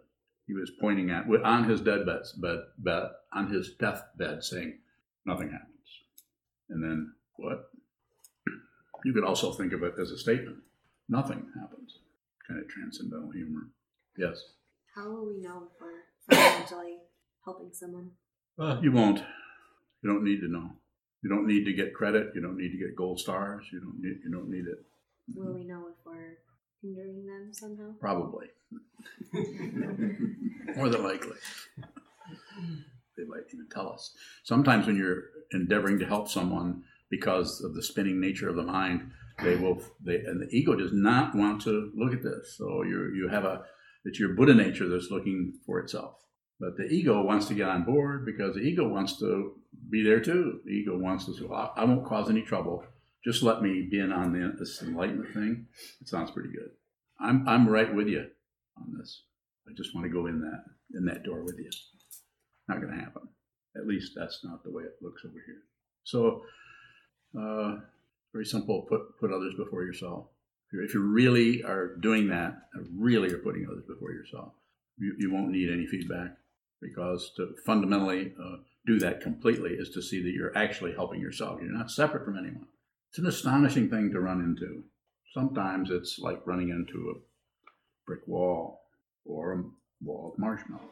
[0.48, 4.80] He was pointing at on his deathbed, bed, bed, on his deathbed, saying,
[5.26, 5.70] "Nothing happens."
[6.70, 7.70] And then what?
[9.06, 10.58] You could also think of it as a statement.
[11.08, 12.00] Nothing happens.
[12.48, 13.70] Kind of transcendental humor.
[14.18, 14.44] Yes.
[14.96, 16.98] How will we know if we're fundamentally
[17.46, 18.12] helping someone?
[18.82, 19.24] You won't.
[20.02, 20.72] You don't need to know.
[21.22, 22.32] You don't need to get credit.
[22.36, 23.66] You don't need to get gold stars.
[23.72, 24.20] You don't need.
[24.24, 24.84] You don't need it.
[25.36, 26.40] Will we know if we're
[26.82, 27.92] hindering them somehow?
[28.00, 28.48] Probably.
[30.76, 31.38] More than likely.
[33.18, 34.14] They might even tell us.
[34.44, 39.12] Sometimes when you're endeavoring to help someone because of the spinning nature of the mind,
[39.44, 39.82] they will.
[40.04, 42.56] They and the ego does not want to look at this.
[42.58, 43.64] So you you have a.
[44.06, 46.16] It's your Buddha nature that's looking for itself.
[46.60, 49.54] But the ego wants to get on board because the ego wants to
[49.90, 50.60] be there too.
[50.66, 52.84] The ego wants to say, well, I won't cause any trouble.
[53.24, 55.68] Just let me be in on the, this enlightenment thing.
[56.02, 56.72] It sounds pretty good.
[57.20, 58.28] I'm, I'm right with you
[58.78, 59.24] on this.
[59.68, 60.64] I just want to go in that
[60.98, 61.70] in that door with you.
[62.68, 63.28] Not going to happen.
[63.76, 65.62] At least that's not the way it looks over here.
[66.04, 66.44] So,
[67.40, 67.82] uh,
[68.34, 68.86] very simple.
[68.90, 70.28] Put put others before yourself.
[70.72, 74.54] If you- really are doing that, really are putting others before yourself,
[74.98, 76.38] you, you won't need any feedback
[76.82, 81.60] because to fundamentally uh, do that completely is to see that you're actually helping yourself.
[81.62, 82.68] You're not separate from anyone.
[83.10, 84.84] It's an astonishing thing to run into.
[85.34, 87.20] Sometimes it's like running into a
[88.06, 88.82] brick wall
[89.26, 89.64] or a
[90.04, 90.84] wall of marshmallows.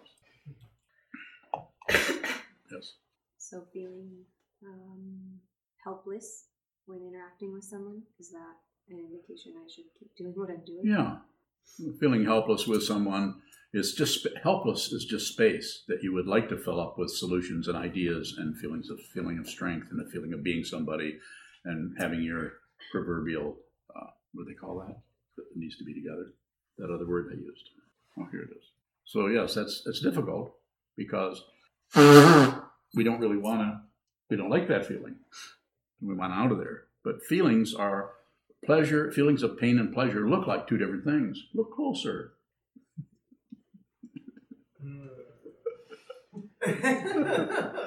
[2.72, 2.94] Yes.
[3.38, 4.12] So feeling
[4.66, 5.40] um,
[5.84, 6.46] helpless
[6.86, 8.56] when interacting with someone is that
[8.90, 10.82] an indication I should keep doing what I'm doing?
[10.84, 11.18] Yeah.
[12.00, 13.42] Feeling helpless with someone
[13.74, 17.68] is just helpless is just space that you would like to fill up with solutions
[17.68, 21.20] and ideas and feelings of feeling of strength and a feeling of being somebody
[21.68, 22.54] and having your
[22.92, 23.58] proverbial
[23.96, 24.98] uh, what do they call that?
[25.36, 26.34] That needs to be together.
[26.78, 27.70] That other word I used.
[28.20, 28.64] Oh, here it is.
[29.06, 30.56] So yes, that's that's difficult
[30.96, 31.44] because
[31.96, 33.82] we don't really want to.
[34.30, 35.16] We don't like that feeling.
[36.02, 36.84] We want out of there.
[37.04, 38.12] But feelings are
[38.66, 41.42] pleasure, feelings of pain and pleasure look like two different things.
[41.54, 42.34] Look closer.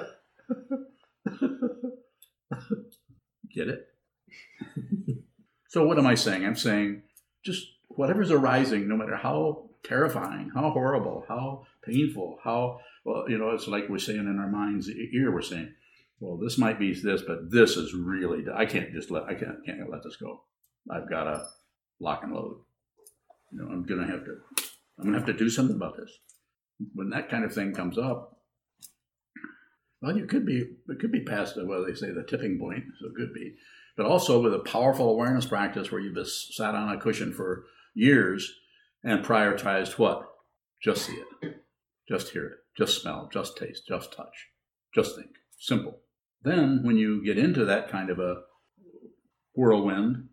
[3.53, 3.87] Get it?
[5.69, 6.45] so, what am I saying?
[6.45, 7.03] I'm saying
[7.43, 13.51] just whatever's arising, no matter how terrifying, how horrible, how painful, how, well, you know,
[13.51, 15.73] it's like we're saying in our mind's ear, we're saying,
[16.19, 19.65] well, this might be this, but this is really, I can't just let, I can't,
[19.65, 20.43] can't let this go.
[20.89, 21.45] I've got to
[21.99, 22.57] lock and load.
[23.51, 24.37] You know, I'm gonna have to,
[24.97, 26.11] I'm gonna have to do something about this.
[26.93, 28.40] When that kind of thing comes up,
[30.01, 32.83] well, you could be, it could be past, the, well, they say the tipping point,
[32.99, 33.55] so it could be.
[33.95, 37.65] But also with a powerful awareness practice where you've just sat on a cushion for
[37.93, 38.51] years
[39.03, 40.27] and prioritized what?
[40.83, 41.55] Just see it,
[42.09, 44.47] just hear it, just smell, just taste, just touch,
[44.95, 45.29] just think.
[45.59, 45.99] Simple.
[46.43, 48.41] Then, when you get into that kind of a
[49.53, 50.29] whirlwind,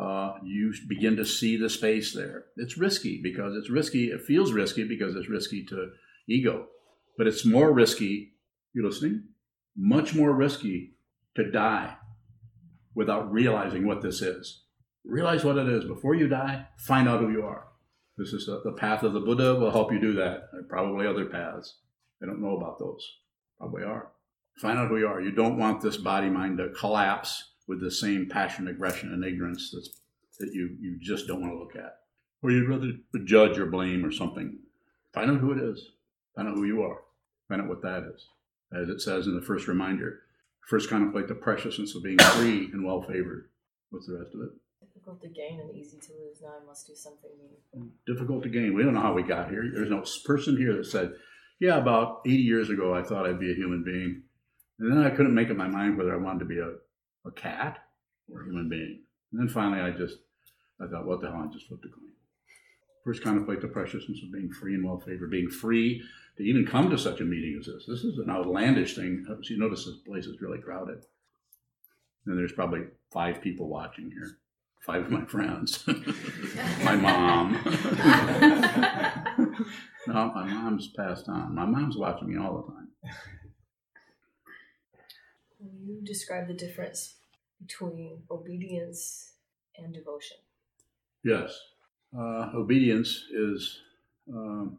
[0.00, 2.44] uh, you begin to see the space there.
[2.56, 4.06] It's risky because it's risky.
[4.06, 5.90] It feels risky because it's risky to
[6.28, 6.68] ego,
[7.18, 8.32] but it's more risky.
[8.72, 9.24] You listening?
[9.76, 10.94] Much more risky
[11.34, 11.96] to die
[12.94, 14.62] without realizing what this is.
[15.04, 16.66] Realize what it is before you die.
[16.76, 17.64] Find out who you are.
[18.16, 20.50] This is the, the path of the Buddha will help you do that.
[20.52, 21.76] Are probably other paths.
[22.22, 23.02] I don't know about those.
[23.58, 24.08] Probably are.
[24.58, 25.20] Find out who you are.
[25.20, 29.70] You don't want this body mind to collapse with the same passion, aggression, and ignorance
[29.72, 29.88] that's,
[30.38, 31.96] that you, you just don't want to look at.
[32.42, 32.92] Or you'd rather
[33.24, 34.58] judge or blame or something.
[35.14, 35.92] Find out who it is.
[36.36, 36.98] Find out who you are.
[37.48, 38.26] Find out what that is.
[38.72, 40.22] As it says in the first reminder,
[40.70, 43.48] First, contemplate the preciousness of being free and well favored.
[43.90, 44.50] What's the rest of it?
[44.80, 46.40] Difficult to gain and easy to lose.
[46.40, 47.92] Now I must do something meaningful.
[48.06, 48.74] Difficult to gain.
[48.74, 49.68] We don't know how we got here.
[49.74, 51.14] There's no person here that said,
[51.58, 54.22] "Yeah, about 80 years ago, I thought I'd be a human being,
[54.78, 56.74] and then I couldn't make up my mind whether I wanted to be a,
[57.26, 57.78] a cat
[58.32, 59.02] or a human being."
[59.32, 60.18] And then finally, I just
[60.80, 62.12] I thought, "What the hell?" I just flipped a coin.
[63.04, 66.00] First, contemplate the preciousness of being free and well favored, being free
[66.40, 67.84] to even come to such a meeting as this.
[67.86, 69.26] This is an outlandish thing.
[69.42, 71.04] You notice this place is really crowded.
[72.26, 74.38] And there's probably five people watching here.
[74.80, 75.86] Five of my friends.
[76.82, 77.52] my mom.
[80.06, 81.54] no, my mom's passed on.
[81.54, 82.88] My mom's watching me all the time.
[85.58, 87.16] Will you describe the difference
[87.60, 89.32] between obedience
[89.76, 90.38] and devotion?
[91.22, 91.54] Yes.
[92.16, 93.82] Uh, obedience is
[94.32, 94.78] um,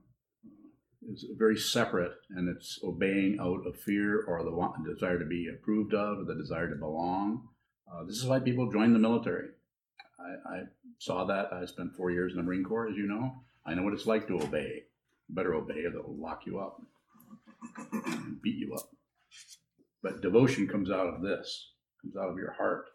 [1.10, 5.50] is very separate, and it's obeying out of fear or the want, desire to be
[5.50, 7.48] approved of, or the desire to belong.
[7.92, 9.50] Uh, this is why people join the military.
[10.20, 10.62] I, I,
[11.00, 11.52] saw that.
[11.52, 13.34] I spent four years in the Marine Corps, as you know.
[13.66, 14.84] I know what it's like to obey.
[15.30, 16.80] Better obey, or they'll lock you up
[18.42, 18.90] beat you up.
[20.02, 22.86] But devotion comes out of this, comes out of your heart.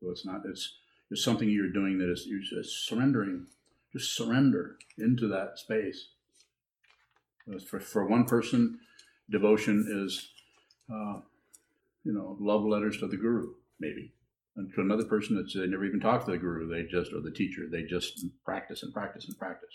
[0.00, 0.42] So it's not.
[0.44, 0.74] It's
[1.10, 3.46] it's something you're doing that is you're just surrendering.
[3.92, 6.08] Just surrender into that space
[7.68, 8.78] for, for one person,
[9.30, 10.30] devotion is,
[10.92, 11.20] uh,
[12.04, 14.12] you know, love letters to the guru, maybe.
[14.56, 17.20] And to another person, it's they never even talk to the guru, they just, or
[17.20, 19.74] the teacher, they just practice and practice and practice.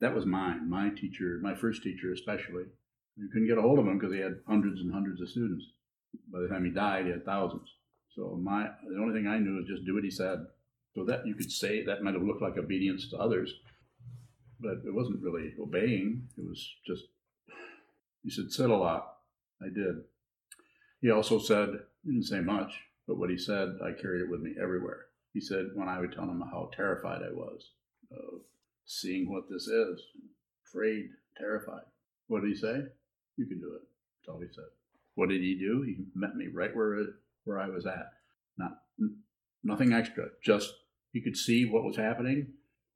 [0.00, 2.64] That was mine, my teacher, my first teacher especially.
[3.16, 5.64] You couldn't get a hold of him because he had hundreds and hundreds of students.
[6.32, 7.68] By the time he died, he had thousands.
[8.14, 10.38] So my the only thing I knew was just do what he said.
[10.94, 13.52] So that you could say that might have looked like obedience to others,
[14.60, 16.28] but it wasn't really obeying.
[16.36, 17.04] It was just,
[18.22, 19.16] he said, sit a lot.
[19.62, 20.04] I did.
[21.00, 21.68] He also said,
[22.04, 22.72] he didn't say much,
[23.06, 25.06] but what he said, I carried it with me everywhere.
[25.32, 27.70] He said, when I would tell him how terrified I was
[28.10, 28.40] of
[28.84, 30.02] seeing what this is,
[30.66, 31.84] afraid, terrified.
[32.26, 32.82] What did he say?
[33.36, 33.82] You can do it.
[34.20, 34.64] That's all he said.
[35.14, 35.82] What did he do?
[35.82, 37.04] He met me right where
[37.44, 38.12] where I was at.
[38.58, 38.78] Not
[39.62, 40.26] nothing extra.
[40.42, 40.72] Just
[41.12, 42.48] he could see what was happening.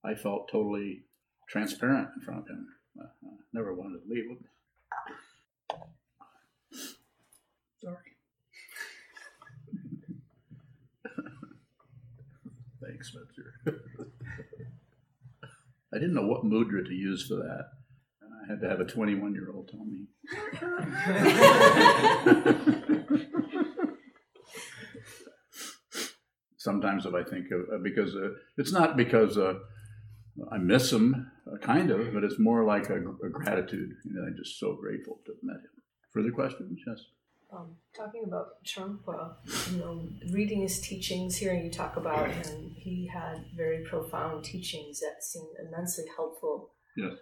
[0.05, 1.05] I felt totally
[1.49, 2.69] transparent in front of him.
[3.01, 3.05] I
[3.53, 4.39] never wanted to leave him.
[7.81, 7.97] Sorry.
[12.83, 13.55] Thanks, Spencer.
[15.93, 17.69] I didn't know what mudra to use for that.
[18.23, 20.07] I had to have a 21 year old tell me.
[26.57, 29.55] Sometimes, if I think of because uh, it's not because uh,
[30.51, 33.91] I miss him, uh, kind of, but it's more like a, a, gratitude.
[34.05, 35.83] You know, I'm just so grateful to have met him.
[36.13, 36.81] Further questions?
[36.87, 37.07] Yes.
[37.53, 39.35] Um, talking about Trungpa,
[39.71, 45.01] you know, reading his teachings, hearing you talk about him, he had very profound teachings
[45.01, 46.71] that seemed immensely helpful.
[46.97, 47.13] Yes.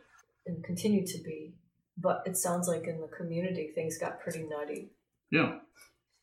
[0.46, 1.52] And continue to be.
[1.98, 4.92] But it sounds like in the community things got pretty nutty.
[5.30, 5.58] Yeah.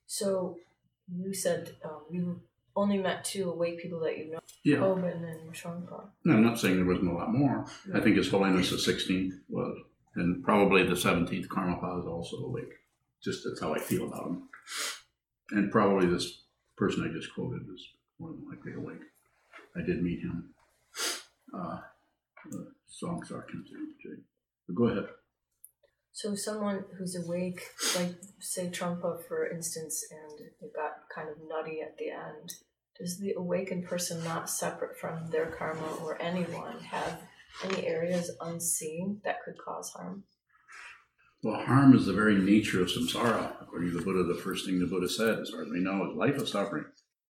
[0.08, 0.58] So
[1.08, 2.42] you said um, you
[2.82, 4.84] only met two awake people that you know, yeah.
[4.84, 6.10] And Trungpa.
[6.26, 7.66] No, I'm not saying there wasn't a lot more.
[7.94, 9.78] I think His Holiness the 16th was,
[10.16, 12.74] and probably the 17th Karmapa is also awake.
[13.24, 14.50] Just that's how I feel about him.
[15.52, 16.44] And probably this
[16.78, 17.88] person I just quoted is
[18.20, 19.02] more than likely awake.
[19.76, 20.54] I did meet him.
[21.54, 21.80] Uh,
[22.50, 24.22] the Dzongsar Khyentse.
[24.68, 25.06] But go ahead.
[26.12, 27.62] So someone who's awake,
[27.96, 32.54] like say Trungpa for instance, and it got kind of nutty at the end,
[33.00, 37.22] does the awakened person not separate from their karma or anyone have
[37.64, 40.24] any areas unseen that could cause harm?
[41.42, 43.62] Well, harm is the very nature of samsara.
[43.62, 46.10] According to the Buddha, the first thing the Buddha said, as far as we know,
[46.10, 46.84] is life of suffering.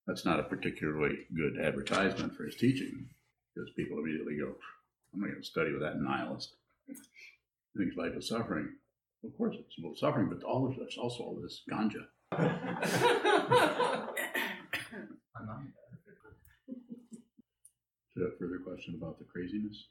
[0.07, 3.07] That's not a particularly good advertisement for his teaching,
[3.53, 4.55] because people immediately go,
[5.13, 6.55] I'm not going to study with that nihilist.
[6.87, 6.95] He
[7.77, 8.69] thinks life is suffering.
[9.23, 12.07] Of course, it's about suffering, but all of there's also all this ganja.
[18.13, 19.87] So, a further question about the craziness?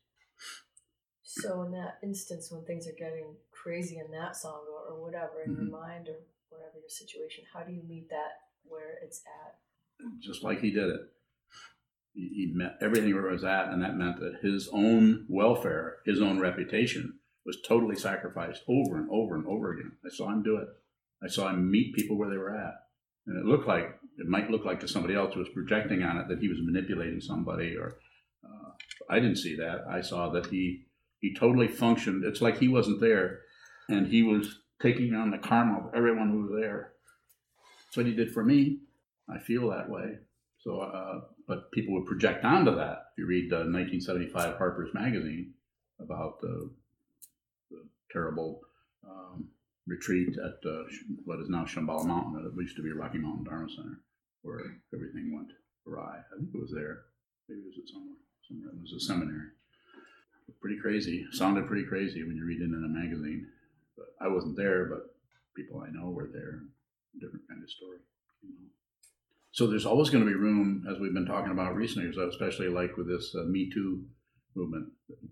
[1.22, 5.42] So, in that instance, when things are getting crazy in that sangha or, or whatever
[5.42, 5.56] in Mhm.
[5.70, 8.32] your mind or whatever your situation, how do you meet that
[8.64, 9.58] where it's at?
[10.20, 11.00] just like he did it.
[12.14, 15.98] He, he met everything where it was at, and that meant that his own welfare,
[16.06, 19.96] his own reputation, was totally sacrificed over and over and over again.
[20.04, 20.68] I saw him do it.
[21.22, 22.74] I saw him meet people where they were at,
[23.26, 26.18] and it looked like it might look like to somebody else who was projecting on
[26.18, 27.98] it that he was manipulating somebody, or
[28.44, 28.70] uh,
[29.08, 29.84] I didn't see that.
[29.88, 30.86] I saw that he
[31.20, 32.24] he totally functioned.
[32.24, 33.40] It's like he wasn't there,
[33.88, 36.92] and he was taking on the karma of everyone who was there.
[37.86, 38.80] That's what he did for me.
[39.28, 40.18] I feel that way.
[40.58, 43.06] So, uh, but people would project onto that.
[43.12, 45.54] If you read the 1975 Harper's Magazine
[46.00, 46.70] about the,
[47.70, 48.60] the terrible
[49.08, 49.48] um,
[49.86, 50.82] retreat at uh,
[51.24, 54.00] what is now Shambhala Mountain, it used to be Rocky Mountain Dharma Center,
[54.42, 54.60] where
[54.94, 55.52] everything went
[55.86, 56.18] awry.
[56.18, 57.02] I think it was there.
[57.48, 58.16] Maybe it was at somewhere.
[58.46, 59.48] Somewhere it was a seminary.
[60.60, 61.26] Pretty crazy.
[61.32, 63.46] Sounded pretty crazy when you read it in a magazine.
[63.96, 65.14] But I wasn't there, but
[65.54, 66.62] people I know were there.
[67.20, 67.98] Different kind of story.
[68.42, 68.68] You know.
[69.52, 72.96] So there's always going to be room, as we've been talking about recently, especially like
[72.96, 74.04] with this uh, Me Too
[74.54, 74.88] movement,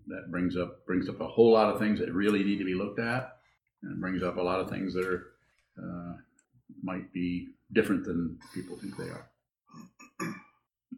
[0.07, 2.73] that brings up brings up a whole lot of things that really need to be
[2.73, 3.37] looked at,
[3.83, 5.27] and brings up a lot of things that are
[5.81, 6.13] uh,
[6.83, 9.29] might be different than people think they are.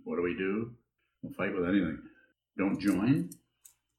[0.03, 0.71] What do we do?
[1.23, 1.99] Don't fight with anything.
[2.57, 3.29] Don't join.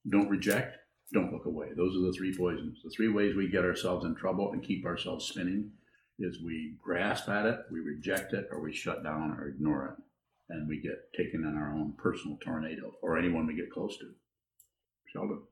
[0.08, 0.76] Don't reject.
[1.12, 1.68] Don't look away.
[1.76, 2.80] Those are the three poisons.
[2.84, 5.72] The three ways we get ourselves in trouble and keep ourselves spinning
[6.18, 10.04] is we grasp at it, we reject it, or we shut down or ignore it.
[10.52, 14.10] And we get taken in our own personal tornado or anyone we get close to.
[15.12, 15.42] Sheldon.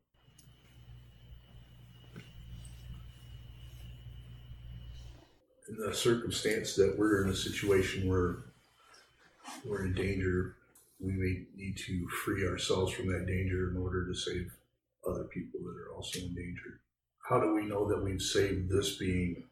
[5.68, 8.44] In the circumstance that we're in a situation where
[9.64, 10.56] we're in danger,
[11.00, 14.50] we may need to free ourselves from that danger in order to save
[15.06, 16.80] other people that are also in danger.
[17.28, 19.44] How do we know that we've saved this being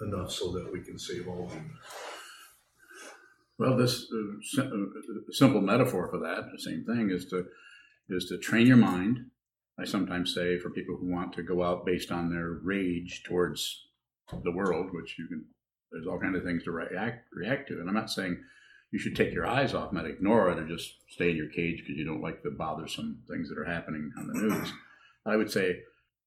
[0.00, 1.78] enough so that we can save all beings?
[3.58, 4.68] Well, this uh, uh,
[5.30, 7.46] simple metaphor for that, the same thing, is to
[8.08, 9.30] is to train your mind.
[9.78, 13.85] I sometimes say for people who want to go out based on their rage towards
[14.42, 15.44] the world, which you can,
[15.92, 18.38] there's all kinds of things to react react to, and I'm not saying
[18.90, 21.78] you should take your eyes off and ignore it or just stay in your cage
[21.78, 24.72] because you don't like the bothersome things that are happening on the news.
[25.26, 25.80] I would say,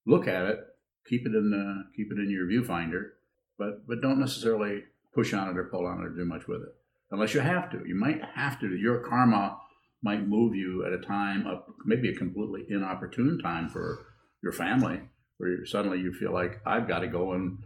[0.06, 0.60] look at it,
[1.08, 3.12] keep it in the, keep it in your viewfinder,
[3.58, 4.84] but but don't necessarily
[5.14, 6.76] push on it or pull on it or do much with it
[7.12, 7.84] unless you have to.
[7.86, 8.76] You might have to.
[8.76, 9.58] Your karma
[10.02, 14.06] might move you at a time of maybe a completely inopportune time for
[14.42, 15.02] your family,
[15.38, 17.58] where suddenly you feel like I've got to go and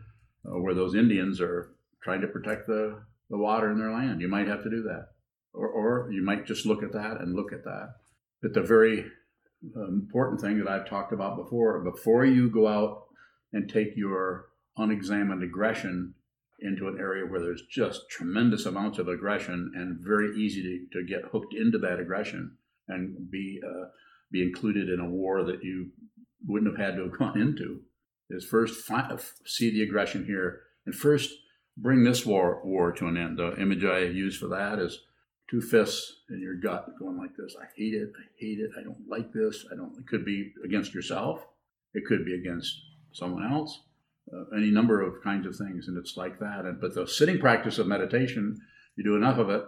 [0.45, 1.71] uh, where those Indians are
[2.01, 4.21] trying to protect the, the water in their land.
[4.21, 5.09] You might have to do that,
[5.53, 7.95] or or you might just look at that and look at that.
[8.41, 9.05] But the very
[9.75, 13.05] uh, important thing that I've talked about before, before you go out
[13.53, 16.15] and take your unexamined aggression
[16.59, 21.05] into an area where there's just tremendous amounts of aggression and very easy to, to
[21.05, 23.85] get hooked into that aggression and be uh,
[24.31, 25.91] be included in a war that you
[26.45, 27.81] wouldn't have had to have gone into
[28.34, 31.31] is first find, see the aggression here and first
[31.77, 33.38] bring this war war to an end.
[33.38, 34.99] The image I use for that is
[35.49, 37.55] two fists in your gut going like this.
[37.59, 38.11] I hate it.
[38.17, 38.71] I hate it.
[38.79, 39.65] I don't like this.
[39.71, 39.97] I don't.
[39.97, 41.45] It could be against yourself.
[41.93, 42.75] It could be against
[43.11, 43.79] someone else
[44.31, 46.65] uh, any number of kinds of things, and it's like that.
[46.65, 48.59] And, but the sitting practice of meditation,
[48.95, 49.63] you do enough of it,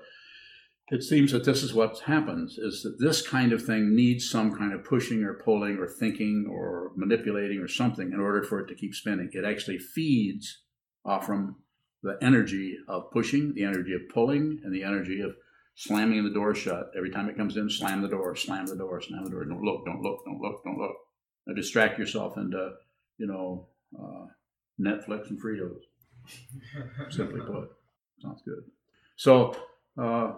[0.90, 4.56] it seems that this is what happens: is that this kind of thing needs some
[4.56, 8.68] kind of pushing or pulling or thinking or manipulating or something in order for it
[8.68, 9.30] to keep spinning.
[9.34, 10.62] It actually feeds
[11.04, 11.58] off from
[12.04, 15.36] the energy of pushing, the energy of pulling, and the energy of
[15.76, 16.92] slamming the door shut.
[16.96, 19.46] Every time it comes in, slam the door, slam the door, slam the door.
[19.46, 20.96] Don't look, don't look, don't look, don't look.
[21.48, 22.74] Now distract yourself into,
[23.18, 23.68] you know,
[24.00, 24.28] uh,
[24.80, 25.82] Netflix and Fritos.
[27.10, 27.70] Simply put,
[28.22, 28.64] sounds good.
[29.16, 29.56] So,
[29.98, 30.34] uh,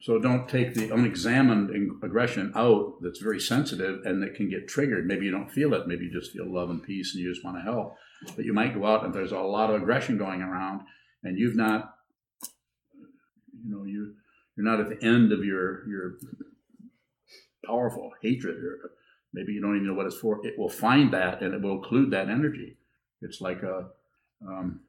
[0.00, 1.70] so don't take the unexamined
[2.02, 5.06] aggression out that's very sensitive and that can get triggered.
[5.06, 5.86] Maybe you don't feel it.
[5.86, 7.96] Maybe you just feel love and peace and you just want to help.
[8.34, 10.82] But you might go out and there's a lot of aggression going around
[11.22, 11.96] and you've not,
[13.62, 14.14] you know, you
[14.56, 16.14] you're not at the end of your your
[17.66, 18.92] powerful hatred or
[19.34, 20.44] maybe you don't even know what it's for.
[20.46, 22.78] It will find that and it will include that energy.
[23.20, 23.88] It's like a,
[24.46, 24.80] um,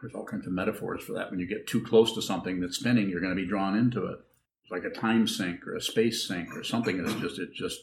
[0.00, 1.32] there's all kinds of metaphors for that.
[1.32, 4.06] When you get too close to something that's spinning, you're going to be drawn into
[4.06, 4.18] it.
[4.64, 7.80] It's like a time sink or a space sink or something that's just, it just,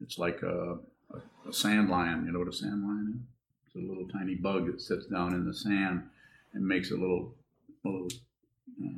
[0.00, 0.78] it's like a,
[1.12, 2.24] a, a sand lion.
[2.24, 3.20] You know what a sand lion is?
[3.66, 6.08] It's a little tiny bug that sits down in the sand
[6.54, 7.34] and makes a little,
[7.84, 8.08] little,
[8.82, 8.88] uh,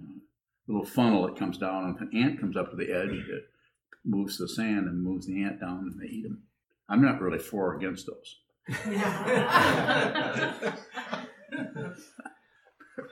[0.69, 1.85] little funnel that comes down.
[1.85, 3.49] And if an ant comes up to the edge, it
[4.05, 6.45] moves the sand and moves the ant down and they eat them.
[6.89, 8.37] I'm not really for or against those.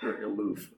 [0.01, 0.71] very aloof.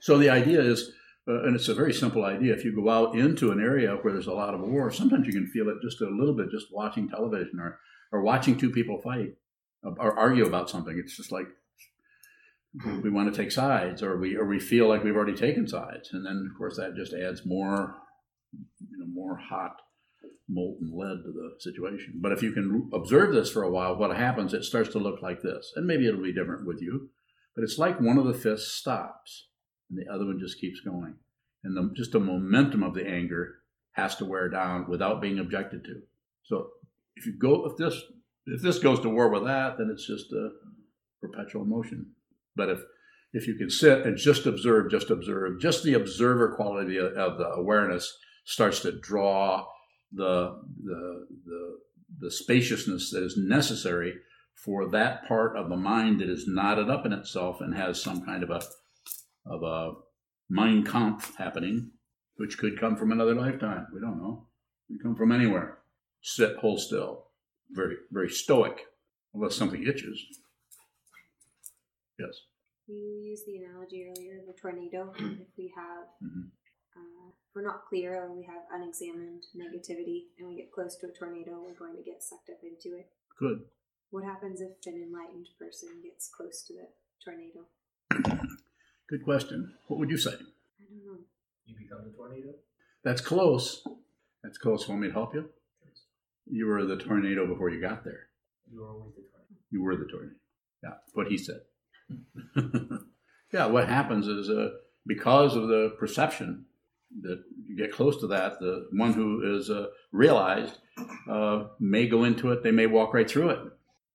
[0.00, 0.92] So the idea is,
[1.26, 2.52] uh, and it's a very simple idea.
[2.52, 5.32] If you go out into an area where there's a lot of war, sometimes you
[5.32, 7.78] can feel it just a little bit, just watching television or
[8.12, 9.34] or watching two people fight
[9.82, 10.96] or argue about something.
[10.98, 11.46] It's just like
[13.02, 16.10] we want to take sides, or we or we feel like we've already taken sides,
[16.12, 17.96] and then of course that just adds more,
[18.52, 19.76] you know, more hot
[20.48, 22.14] molten lead to the situation.
[22.16, 25.22] But if you can observe this for a while, what happens, it starts to look
[25.22, 25.72] like this.
[25.74, 27.10] And maybe it'll be different with you,
[27.54, 29.48] But it's like one of the fists stops
[29.94, 31.14] and the other one just keeps going.
[31.62, 33.56] And the, just the momentum of the anger
[33.92, 36.00] has to wear down without being objected to.
[36.42, 36.68] So
[37.16, 38.00] if you go, if this,
[38.46, 40.50] if this goes to war with that, then it's just a
[41.22, 42.12] perpetual motion.
[42.56, 42.80] But if,
[43.32, 47.38] if you can sit and just observe, just observe, just the observer quality of, of
[47.38, 49.64] the awareness starts to draw
[50.12, 51.78] the, the, the,
[52.18, 54.14] the spaciousness that is necessary
[54.54, 58.24] for that part of the mind that is knotted up in itself and has some
[58.24, 58.60] kind of a
[59.46, 59.92] of a
[60.48, 61.90] mind kampf happening,
[62.36, 63.86] which could come from another lifetime.
[63.92, 64.46] We don't know.
[64.88, 65.78] It could come from anywhere.
[66.22, 67.26] Sit, hold still.
[67.70, 68.86] Very, very stoic,
[69.34, 70.22] unless something itches.
[72.18, 72.30] Yes.
[72.86, 75.12] You used the analogy earlier of a tornado.
[75.18, 76.50] if we have, Mhm.
[76.96, 81.06] uh, if we're not clear or we have unexamined negativity and we get close to
[81.08, 83.10] a tornado, we're going to get sucked up into it.
[83.38, 83.68] Good.
[84.10, 86.88] What happens if an enlightened person gets close to the
[87.24, 87.66] tornado?
[89.14, 89.72] Good question.
[89.86, 90.32] What would you say?
[90.32, 91.20] I don't know.
[91.66, 92.48] You become the tornado?
[93.04, 93.86] That's close.
[94.42, 94.88] That's close.
[94.88, 95.48] Want me to help you?
[95.84, 96.00] Yes.
[96.50, 98.26] You were the tornado before you got there.
[98.72, 99.60] You're always the tornado.
[99.70, 100.34] You were the tornado.
[100.82, 101.60] Yeah, what he said.
[103.52, 104.70] yeah, what happens is uh,
[105.06, 106.64] because of the perception
[107.20, 110.76] that you get close to that, the one who is uh, realized
[111.30, 112.64] uh, may go into it.
[112.64, 113.60] They may walk right through it.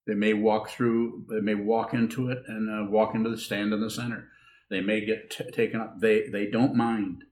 [0.07, 1.23] They may walk through.
[1.29, 4.27] They may walk into it and uh, walk into the stand in the center.
[4.69, 5.99] They may get t- taken up.
[5.99, 7.23] They they don't mind,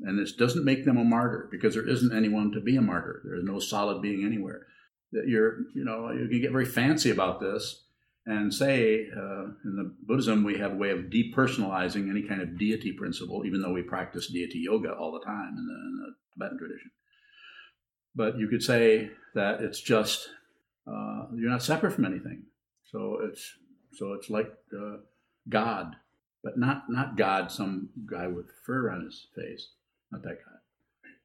[0.00, 3.22] and this doesn't make them a martyr because there isn't anyone to be a martyr.
[3.24, 4.66] There is no solid being anywhere.
[5.12, 7.84] That you're you know you can get very fancy about this
[8.26, 12.58] and say uh, in the Buddhism we have a way of depersonalizing any kind of
[12.58, 16.14] deity principle, even though we practice deity yoga all the time in the, in the
[16.34, 16.90] Tibetan tradition.
[18.14, 20.28] But you could say that it's just
[20.86, 22.44] uh, you're not separate from anything.
[22.84, 23.56] So it's
[23.92, 24.98] so it's like uh,
[25.48, 25.96] God,
[26.44, 29.68] but not not God, some guy with fur on his face,
[30.12, 30.58] not that guy,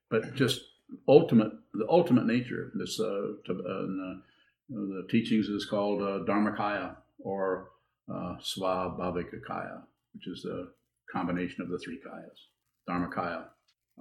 [0.10, 0.62] but just
[1.08, 2.72] ultimate the ultimate nature.
[2.74, 4.22] This uh, to, uh, in
[4.70, 7.70] the, the teachings is called uh, Dharmakaya or
[8.10, 10.68] uh, Svabhavikakaya, which is a
[11.12, 12.48] combination of the three kayas.
[12.90, 13.44] Dharmakaya,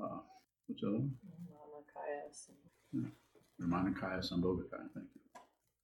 [0.03, 0.19] uh,
[0.67, 1.15] what's the other one?
[3.61, 5.07] Nirmanakaya, Sambhogakaya, I think.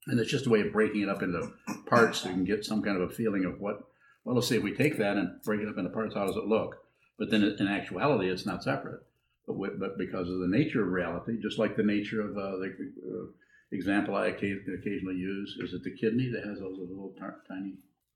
[0.06, 1.50] And it's just a way of breaking it up into
[1.86, 3.82] parts so you can get some kind of a feeling of what,
[4.24, 6.36] well, let's see, if we take that and break it up into parts, how does
[6.36, 6.76] it look?
[7.18, 9.00] But then in actuality, it's not separate.
[9.46, 12.56] But, with, but because of the nature of reality, just like the nature of uh,
[12.56, 12.74] the
[13.06, 13.26] uh,
[13.72, 17.74] example I occasionally use, is it the kidney that has those little tar- tiny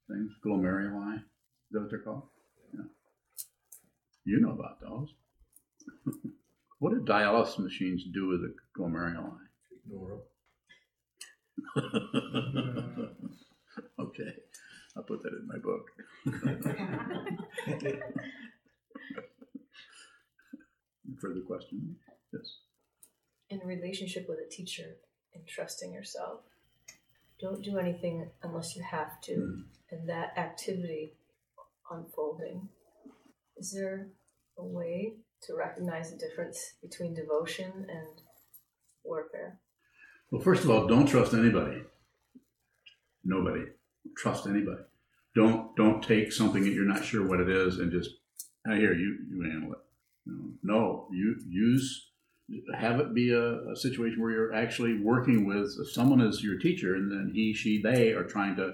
[0.08, 1.16] things, glomeruli?
[1.16, 1.22] Is
[1.72, 2.22] that what they're called?
[2.72, 2.84] Yeah.
[4.24, 5.08] You know about those.
[6.78, 9.36] what do dialysis machines do with the glomeruli?
[9.84, 10.22] Ignore
[14.00, 14.32] okay,
[14.98, 15.86] I'll put that in my book.
[21.20, 21.96] Further question?
[22.32, 22.56] Yes.
[23.50, 24.96] In relationship with a teacher
[25.34, 26.40] and trusting yourself,
[27.40, 29.32] don't do anything unless you have to.
[29.32, 29.62] Mm.
[29.92, 31.12] And that activity
[31.90, 32.68] unfolding,
[33.56, 34.08] is there
[34.58, 38.20] a way to recognize the difference between devotion and
[39.04, 39.60] warfare?
[40.32, 41.82] Well, first of all, don't trust anybody.
[43.24, 43.66] Nobody.
[44.16, 44.82] Trust anybody.
[45.34, 48.10] Don't don't take something that you're not sure what it is and just
[48.66, 49.78] hear you you handle it.
[50.62, 52.08] No, you use
[52.78, 56.94] have it be a, a situation where you're actually working with someone is your teacher
[56.94, 58.72] and then he, she, they are trying to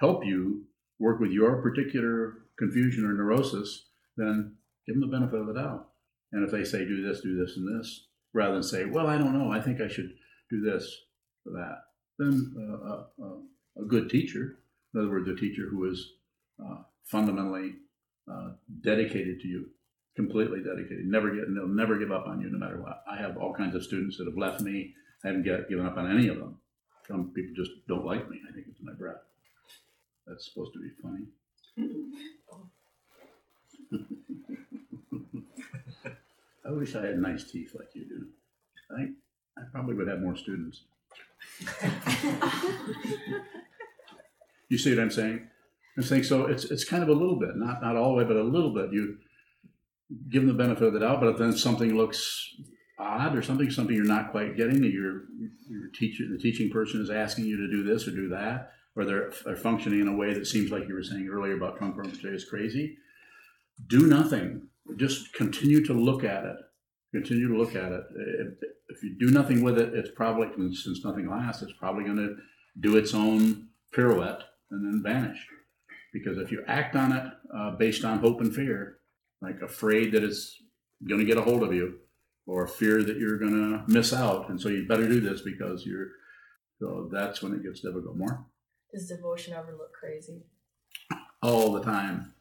[0.00, 0.64] help you
[0.98, 3.86] work with your particular confusion or neurosis,
[4.16, 4.54] then
[4.86, 5.88] give them the benefit of the doubt.
[6.32, 9.16] And if they say do this, do this, and this, rather than say, well, I
[9.16, 10.10] don't know, I think I should
[10.50, 10.94] do this
[11.42, 11.78] for that,
[12.18, 14.58] then uh, uh, uh, a good teacher,
[14.96, 16.14] in other words, a teacher who is
[16.58, 17.74] uh, fundamentally
[18.32, 19.66] uh, dedicated to you,
[20.16, 23.04] completely dedicated, never get, they'll never give up on you no matter what.
[23.06, 24.94] I have all kinds of students that have left me.
[25.22, 26.56] I haven't get, given up on any of them.
[27.06, 28.40] Some people just don't like me.
[28.48, 29.20] I think it's my breath.
[30.26, 31.26] That's supposed to be funny.
[36.66, 38.26] I wish I had nice teeth like you do.
[38.90, 39.10] I
[39.58, 40.84] I probably would have more students.
[44.68, 45.48] You see what I'm saying?
[45.96, 46.46] I'm saying so.
[46.46, 48.74] It's it's kind of a little bit, not not all the way, but a little
[48.74, 48.92] bit.
[48.92, 49.16] You
[50.30, 52.54] give them the benefit of the doubt, but if then something looks
[52.98, 55.22] odd or something, something you're not quite getting, that your
[55.68, 59.04] your teacher, the teaching person is asking you to do this or do that, or
[59.04, 61.98] they're, they're functioning in a way that seems like you were saying earlier about Trungpa
[61.98, 62.96] Rinpoche is crazy.
[63.88, 64.68] Do nothing.
[64.96, 66.56] Just continue to look at it.
[67.12, 68.04] Continue to look at it.
[68.16, 68.54] If,
[68.88, 72.36] if you do nothing with it, it's probably since nothing lasts, it's probably going to
[72.80, 75.38] do its own pirouette and then vanish
[76.12, 78.98] Because if you act on it uh, based on hope and fear,
[79.42, 80.56] like afraid that it's
[81.08, 81.98] going to get a hold of you,
[82.46, 85.84] or fear that you're going to miss out, and so you better do this because
[85.84, 86.08] you're.
[86.80, 88.16] So that's when it gets difficult.
[88.16, 88.46] More
[88.92, 90.42] Does devotion ever look crazy?
[91.42, 92.34] all the time.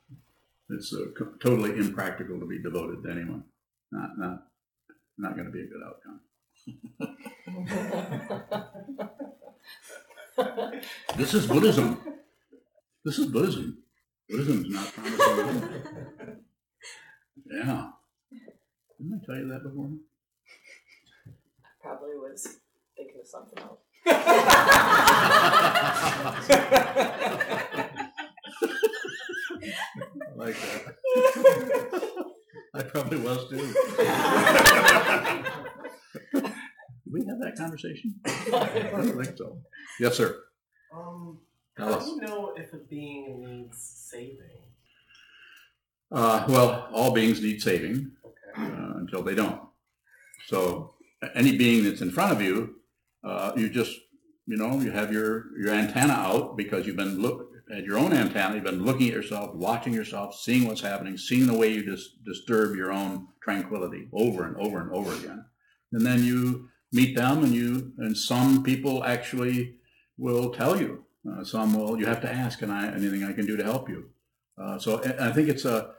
[0.69, 3.43] It's uh, co- totally impractical to be devoted to anyone.
[3.91, 4.47] Not not
[5.17, 6.21] not going to be a good outcome.
[11.17, 11.97] This is Buddhism.
[13.05, 13.77] This is Buddhism.
[14.27, 15.19] Buddhism is not promising.
[17.51, 17.89] yeah.
[18.97, 19.91] Didn't I tell you that before?
[21.63, 22.47] I Probably was
[22.97, 23.81] thinking of something else.
[24.07, 24.09] I
[30.35, 30.95] like that.
[32.73, 33.57] I probably was too.
[36.33, 38.15] Did we have that conversation?
[38.25, 38.29] I
[38.91, 39.59] don't think so.
[39.99, 40.41] Yes, sir.
[41.77, 44.39] How do you know if a being needs saving?
[46.11, 48.71] Uh, well, all beings need saving Okay.
[48.71, 49.61] uh, until they don't.
[50.47, 50.93] So
[51.33, 52.75] any being that's in front of you,
[53.23, 53.91] uh, you just,
[54.45, 58.13] you know, you have your, your antenna out because you've been look at your own
[58.13, 58.55] antenna.
[58.55, 62.23] You've been looking at yourself, watching yourself, seeing what's happening, seeing the way you just
[62.23, 65.43] disturb your own tranquility over and over and over again.
[65.91, 69.77] And then you meet them, and you and some people actually
[70.17, 71.04] will tell you.
[71.29, 71.99] Uh, some will.
[71.99, 74.09] You have to ask, "Can I anything I can do to help you?"
[74.57, 75.95] Uh, so I I think it's a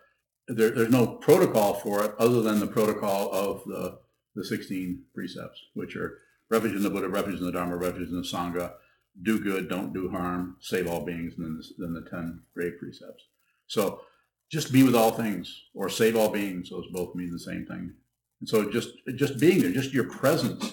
[0.49, 3.99] there, there's no protocol for it other than the protocol of the,
[4.35, 6.19] the 16 precepts, which are
[6.51, 8.75] refuge in the Buddha, refuge in the Dharma, refuge in the Sangha,
[9.23, 12.79] do good, don't do harm, save all beings, and then the, then the 10 great
[12.79, 13.25] precepts.
[13.67, 14.03] So
[14.51, 17.95] just be with all things or save all beings, those both mean the same thing.
[18.41, 20.73] And so just, just being there, just your presence.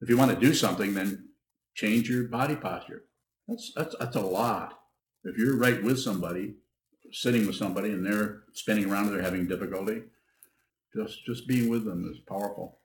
[0.00, 1.30] If you want to do something, then
[1.74, 3.02] change your body posture.
[3.48, 4.78] That's, that's, that's a lot.
[5.24, 6.56] If you're right with somebody,
[7.12, 10.02] sitting with somebody and they're spinning around, they're having difficulty,
[10.94, 12.78] just just being with them is powerful.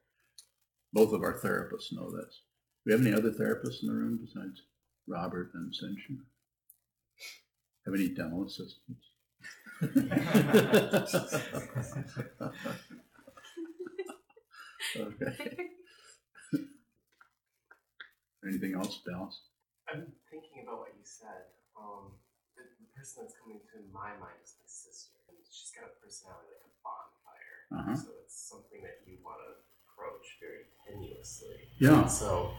[0.94, 2.42] Both of our therapists know this.
[2.84, 4.64] Do we have any other therapists in the room besides
[5.08, 6.26] Robert and Ascension?
[7.86, 9.06] Have any dental assistants?
[14.98, 15.58] okay.
[18.48, 19.42] Anything else, Dallas?
[19.92, 21.52] I'm thinking about what you said.
[21.76, 22.16] Um,
[22.56, 25.18] the, the person that's coming to my mind is my sister.
[25.28, 27.58] And she's got a personality like a bonfire.
[27.76, 27.96] Uh-huh.
[27.96, 31.68] So it's something that you want to approach very tenuously.
[31.80, 32.08] Yeah.
[32.08, 32.52] So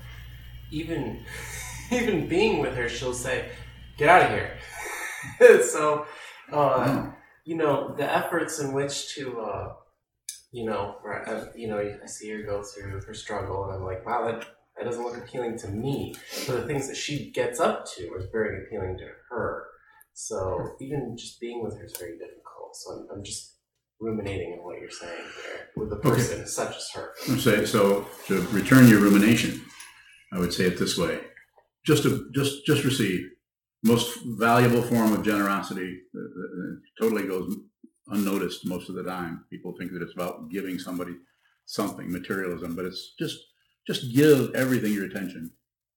[0.70, 1.24] even
[1.91, 3.51] even being with her, she'll say,
[3.99, 4.59] "Get out of here."
[5.62, 6.07] so,
[6.53, 7.14] uh, Oh.
[7.45, 9.74] you know, the efforts in which to, uh,
[10.53, 13.85] you know, where I, you know, I see her go through her struggle, and I'm
[13.85, 14.47] like, wow, that
[14.77, 16.14] that doesn't look appealing to me.
[16.47, 19.64] But the things that she gets up to are very appealing to her.
[20.14, 22.75] So even just being with her is very difficult.
[22.75, 23.59] So I'm, I'm just
[24.01, 27.12] ruminating on what you're saying there with a person such as her.
[27.29, 29.62] I'm say so to return your rumination,
[30.33, 31.20] I would say it this way:
[31.87, 33.29] just to just just receive.
[33.85, 37.57] Most valuable form of generosity uh, uh, totally goes
[38.07, 39.45] unnoticed most of the time.
[39.51, 41.16] People think that it's about giving somebody
[41.66, 43.39] something, materialism, but it's just
[43.87, 45.53] just give everything your attention.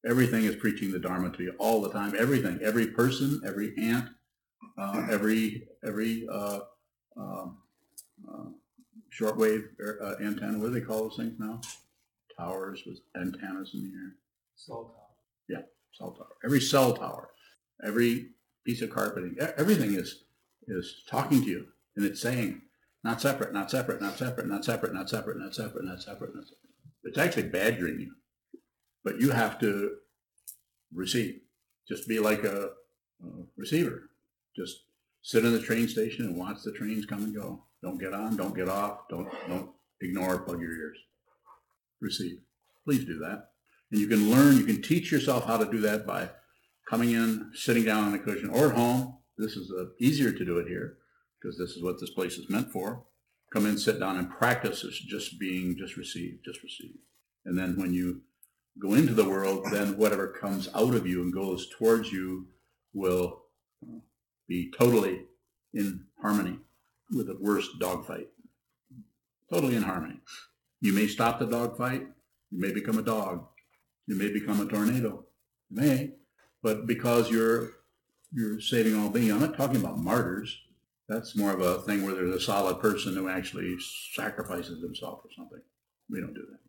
[0.07, 2.15] Everything is preaching the Dharma to you all the time.
[2.17, 4.09] Everything, every person, every ant,
[4.77, 6.59] uh, every every uh,
[7.17, 7.57] um,
[8.31, 8.45] uh,
[9.17, 9.65] shortwave
[10.01, 10.57] uh, antenna.
[10.59, 11.61] What do they call those things now?
[12.37, 14.15] Towers with antennas in the air.
[14.55, 15.15] Cell tower.
[15.49, 16.35] Yeah, Cell tower.
[16.43, 17.29] Every cell tower,
[17.83, 18.31] every
[18.65, 20.23] piece of carpeting, e- everything is
[20.67, 22.61] is talking to you, and it's saying,
[23.03, 26.35] not separate, not separate, not separate, not separate, not separate, not separate, not separate.
[26.35, 26.64] Not separate.
[27.05, 28.11] It's actually badgering you,
[29.03, 29.97] but you have to
[30.93, 31.39] receive.
[31.87, 32.71] Just be like a,
[33.23, 34.09] a receiver.
[34.55, 34.75] Just
[35.21, 37.63] sit in the train station and watch the trains come and go.
[37.83, 39.69] Don't get on, don't get off, don't don't
[40.01, 40.97] ignore, plug your ears.
[42.01, 42.39] Receive.
[42.83, 43.49] Please do that.
[43.91, 46.29] And you can learn, you can teach yourself how to do that by
[46.89, 49.17] coming in, sitting down on a cushion, or at home.
[49.37, 50.97] This is uh, easier to do it here
[51.39, 53.05] because this is what this place is meant for.
[53.53, 56.95] Come in, sit down, and practice is just being, just receive, just receive.
[57.45, 58.21] And then when you
[58.81, 62.47] go into the world, then whatever comes out of you and goes towards you
[62.93, 63.43] will
[64.47, 65.21] be totally
[65.73, 66.59] in harmony
[67.11, 68.27] with the worst dogfight.
[69.51, 70.19] Totally in harmony.
[70.81, 72.07] You may stop the dogfight.
[72.51, 73.45] You may become a dog.
[74.07, 75.25] You may become a tornado.
[75.69, 76.11] You may,
[76.61, 77.69] but because you're
[78.31, 79.31] you're saving all beings.
[79.31, 80.57] I'm not talking about martyrs.
[81.07, 83.75] That's more of a thing where there's a solid person who actually
[84.13, 85.61] sacrifices himself or something.
[86.09, 86.59] We don't do that.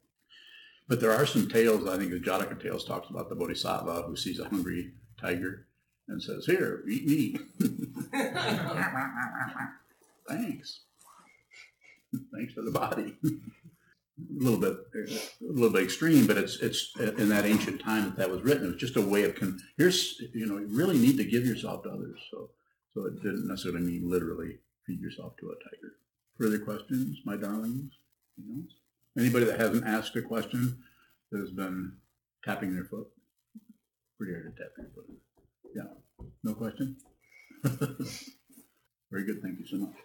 [0.88, 1.88] But there are some tales.
[1.88, 5.66] I think the Jataka tales talks about the bodhisattva who sees a hungry tiger
[6.08, 7.38] and says, "Here, eat me."
[10.28, 10.80] Thanks.
[12.34, 13.16] Thanks for the body.
[13.24, 13.30] a
[14.32, 18.30] little bit, a little bit extreme, but it's it's in that ancient time that that
[18.30, 18.64] was written.
[18.66, 21.44] It was just a way of con- here's you know you really need to give
[21.44, 22.18] yourself to others.
[22.30, 22.50] So
[22.96, 25.92] so it didn't necessarily mean literally feed yourself to a tiger.
[26.38, 27.92] Further questions, my darlings?
[29.18, 30.78] Anybody that hasn't asked a question
[31.30, 31.92] that has been
[32.44, 33.08] tapping their foot?
[34.18, 35.06] Pretty hard to tap your foot.
[35.74, 36.26] Yeah.
[36.42, 36.96] No question?
[39.10, 39.42] Very good.
[39.42, 39.96] Thank you so much.